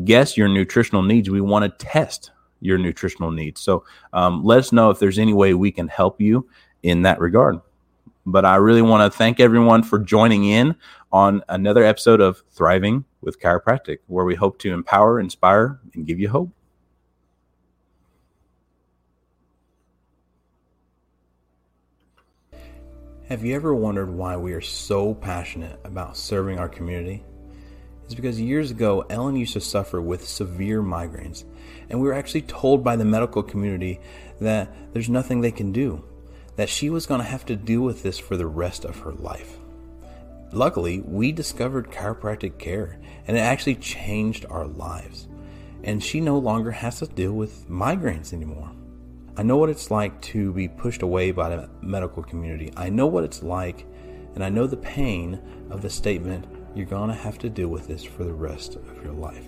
guess 0.04 0.36
your 0.36 0.48
nutritional 0.48 1.02
needs. 1.02 1.28
We 1.28 1.40
want 1.40 1.64
to 1.64 1.84
test 1.84 2.30
your 2.60 2.78
nutritional 2.78 3.32
needs. 3.32 3.60
So 3.60 3.84
um, 4.12 4.44
let 4.44 4.60
us 4.60 4.70
know 4.70 4.88
if 4.90 5.00
there's 5.00 5.18
any 5.18 5.34
way 5.34 5.52
we 5.52 5.72
can 5.72 5.88
help 5.88 6.20
you 6.20 6.48
in 6.84 7.02
that 7.02 7.18
regard. 7.18 7.60
But 8.24 8.44
I 8.44 8.56
really 8.56 8.82
want 8.82 9.12
to 9.12 9.18
thank 9.18 9.40
everyone 9.40 9.82
for 9.82 9.98
joining 9.98 10.44
in 10.44 10.76
on 11.10 11.42
another 11.48 11.82
episode 11.82 12.20
of 12.20 12.42
Thriving 12.52 13.04
with 13.20 13.40
Chiropractic, 13.40 13.98
where 14.06 14.24
we 14.24 14.36
hope 14.36 14.60
to 14.60 14.72
empower, 14.72 15.18
inspire, 15.18 15.80
and 15.94 16.06
give 16.06 16.20
you 16.20 16.28
hope. 16.28 16.50
Have 23.30 23.44
you 23.44 23.54
ever 23.54 23.72
wondered 23.72 24.10
why 24.10 24.36
we 24.36 24.54
are 24.54 24.60
so 24.60 25.14
passionate 25.14 25.78
about 25.84 26.16
serving 26.16 26.58
our 26.58 26.68
community? 26.68 27.22
It's 28.04 28.12
because 28.12 28.40
years 28.40 28.72
ago, 28.72 29.06
Ellen 29.08 29.36
used 29.36 29.52
to 29.52 29.60
suffer 29.60 30.02
with 30.02 30.26
severe 30.26 30.82
migraines, 30.82 31.44
and 31.88 32.00
we 32.00 32.08
were 32.08 32.14
actually 32.14 32.42
told 32.42 32.82
by 32.82 32.96
the 32.96 33.04
medical 33.04 33.44
community 33.44 34.00
that 34.40 34.74
there's 34.92 35.08
nothing 35.08 35.40
they 35.40 35.52
can 35.52 35.70
do 35.70 36.04
that 36.56 36.68
she 36.68 36.90
was 36.90 37.06
going 37.06 37.20
to 37.20 37.26
have 37.26 37.46
to 37.46 37.54
deal 37.54 37.82
with 37.82 38.02
this 38.02 38.18
for 38.18 38.36
the 38.36 38.48
rest 38.48 38.84
of 38.84 38.98
her 38.98 39.12
life. 39.12 39.58
Luckily, 40.50 41.00
we 41.00 41.30
discovered 41.30 41.92
chiropractic 41.92 42.58
care 42.58 42.98
and 43.28 43.36
it 43.36 43.40
actually 43.42 43.76
changed 43.76 44.44
our 44.50 44.66
lives. 44.66 45.28
And 45.84 46.02
she 46.02 46.20
no 46.20 46.36
longer 46.36 46.72
has 46.72 46.98
to 46.98 47.06
deal 47.06 47.34
with 47.34 47.70
migraines 47.70 48.32
anymore. 48.32 48.72
I 49.36 49.42
know 49.42 49.56
what 49.56 49.70
it's 49.70 49.90
like 49.90 50.20
to 50.22 50.52
be 50.52 50.68
pushed 50.68 51.02
away 51.02 51.30
by 51.30 51.48
the 51.50 51.70
medical 51.80 52.22
community. 52.22 52.72
I 52.76 52.90
know 52.90 53.06
what 53.06 53.24
it's 53.24 53.42
like, 53.42 53.86
and 54.34 54.44
I 54.44 54.48
know 54.48 54.66
the 54.66 54.76
pain 54.76 55.40
of 55.70 55.82
the 55.82 55.90
statement 55.90 56.46
you're 56.74 56.86
going 56.86 57.08
to 57.08 57.16
have 57.16 57.38
to 57.38 57.48
deal 57.48 57.68
with 57.68 57.86
this 57.86 58.04
for 58.04 58.24
the 58.24 58.32
rest 58.32 58.76
of 58.76 59.02
your 59.02 59.12
life. 59.12 59.46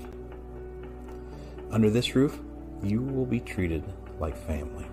Under 1.70 1.90
this 1.90 2.14
roof, 2.14 2.40
you 2.82 3.02
will 3.02 3.26
be 3.26 3.40
treated 3.40 3.84
like 4.18 4.36
family. 4.36 4.86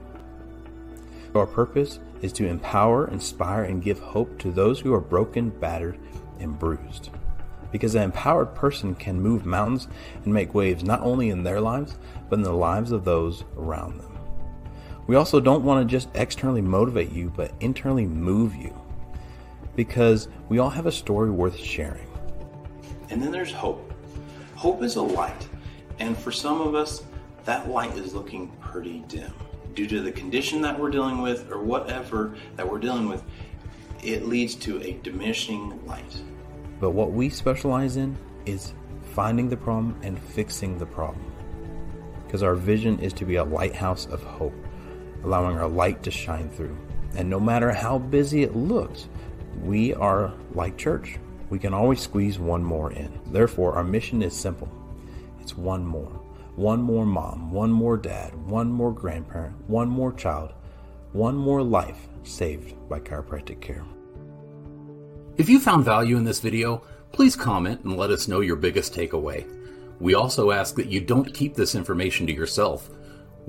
Our 1.36 1.46
purpose 1.46 2.00
is 2.22 2.34
to 2.34 2.48
empower, 2.48 3.08
inspire, 3.08 3.64
and 3.64 3.84
give 3.84 4.00
hope 4.00 4.40
to 4.40 4.52
those 4.52 4.80
who 4.80 4.94
are 4.94 5.00
broken, 5.00 5.50
battered, 5.50 6.00
and 6.40 6.58
bruised. 6.58 7.12
Because 7.72 7.94
an 7.94 8.02
empowered 8.02 8.56
person 8.56 8.96
can 8.96 9.22
move 9.22 9.46
mountains 9.46 9.88
and 10.24 10.34
make 10.34 10.56
waves 10.56 10.84
not 10.84 11.02
only 11.02 11.30
in 11.30 11.44
their 11.44 11.62
lives, 11.62 11.98
but 12.28 12.38
in 12.38 12.44
the 12.44 12.52
lives 12.52 12.92
of 12.92 13.06
those 13.06 13.44
around 13.56 14.00
them. 14.00 14.09
We 15.10 15.16
also 15.16 15.40
don't 15.40 15.64
want 15.64 15.82
to 15.82 15.92
just 15.92 16.08
externally 16.14 16.62
motivate 16.62 17.12
you, 17.12 17.34
but 17.36 17.52
internally 17.62 18.06
move 18.06 18.54
you. 18.56 18.80
Because 19.76 20.28
we 20.50 20.60
all 20.60 20.70
have 20.70 20.86
a 20.86 20.92
story 20.92 21.32
worth 21.32 21.58
sharing. 21.58 22.06
And 23.10 23.20
then 23.20 23.32
there's 23.32 23.52
hope. 23.52 23.92
Hope 24.54 24.84
is 24.84 24.98
a 24.98 25.02
light. 25.02 25.50
And 25.98 26.16
for 26.16 26.32
some 26.32 26.62
of 26.62 26.76
us, 26.76 27.02
that 27.46 27.72
light 27.72 27.98
is 27.98 28.14
looking 28.14 28.50
pretty 28.62 29.00
dim 29.08 29.34
due 29.74 29.88
to 29.88 30.00
the 30.00 30.12
condition 30.12 30.62
that 30.62 30.80
we're 30.80 30.92
dealing 30.92 31.24
with 31.24 31.50
or 31.50 31.58
whatever 31.58 32.36
that 32.56 32.70
we're 32.70 32.78
dealing 32.78 33.10
with, 33.10 33.24
it 34.04 34.28
leads 34.28 34.54
to 34.54 34.80
a 34.84 34.92
diminishing 35.02 35.84
light. 35.88 36.22
But 36.80 36.92
what 36.92 37.14
we 37.14 37.32
specialize 37.32 37.98
in 37.98 38.16
is 38.46 38.76
finding 39.16 39.50
the 39.50 39.58
problem 39.58 40.00
and 40.04 40.20
fixing 40.20 40.78
the 40.78 40.86
problem. 40.86 41.34
Because 42.28 42.44
our 42.44 42.54
vision 42.54 43.00
is 43.00 43.12
to 43.14 43.26
be 43.26 43.38
a 43.38 43.44
lighthouse 43.44 44.06
of 44.06 44.22
hope, 44.22 44.54
allowing 45.24 45.58
our 45.58 45.68
light 45.68 46.04
to 46.04 46.12
shine 46.12 46.50
through. 46.50 46.78
And 47.16 47.30
no 47.30 47.40
matter 47.40 47.72
how 47.72 47.98
busy 47.98 48.44
it 48.44 48.56
looks, 48.56 49.08
we 49.62 49.94
are 49.94 50.34
like 50.54 50.78
church. 50.78 51.18
We 51.50 51.60
can 51.60 51.74
always 51.74 52.00
squeeze 52.00 52.40
one 52.40 52.64
more 52.64 52.92
in. 52.92 53.20
Therefore, 53.28 53.74
our 53.74 53.84
mission 53.84 54.22
is 54.22 54.36
simple 54.36 54.70
it's 55.42 55.58
one 55.58 55.86
more 55.86 56.20
one 56.60 56.82
more 56.82 57.06
mom, 57.06 57.52
one 57.54 57.72
more 57.72 57.96
dad, 57.96 58.36
one 58.46 58.70
more 58.70 58.92
grandparent, 58.92 59.56
one 59.70 59.88
more 59.88 60.12
child, 60.12 60.52
one 61.14 61.36
more 61.36 61.64
life 61.64 62.10
saved 62.24 62.76
by 62.90 63.00
chiropractic 63.00 63.62
care. 63.62 63.86
If 65.38 65.48
you 65.48 65.58
found 65.58 65.86
value 65.86 66.18
in 66.18 66.26
this 66.26 66.42
video, 66.42 66.84
please 67.14 67.38
comment 67.38 67.86
and 67.86 67.96
let 67.96 68.12
us 68.12 68.28
know 68.28 68.42
your 68.42 68.58
biggest 68.58 68.94
takeaway. 68.94 69.48
We 70.02 70.16
also 70.16 70.52
ask 70.52 70.76
that 70.76 70.88
you 70.88 71.00
don't 71.00 71.34
keep 71.34 71.56
this 71.56 71.76
information 71.76 72.28
to 72.28 72.34
yourself. 72.34 72.90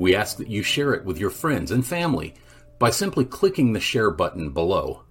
We 0.01 0.15
ask 0.15 0.39
that 0.39 0.49
you 0.49 0.63
share 0.63 0.95
it 0.95 1.05
with 1.05 1.19
your 1.19 1.29
friends 1.29 1.71
and 1.71 1.87
family 1.87 2.33
by 2.79 2.89
simply 2.89 3.27
clicking 3.27 3.75
the 3.75 3.81
share 3.81 4.11
button 4.11 4.49
below. 4.49 5.03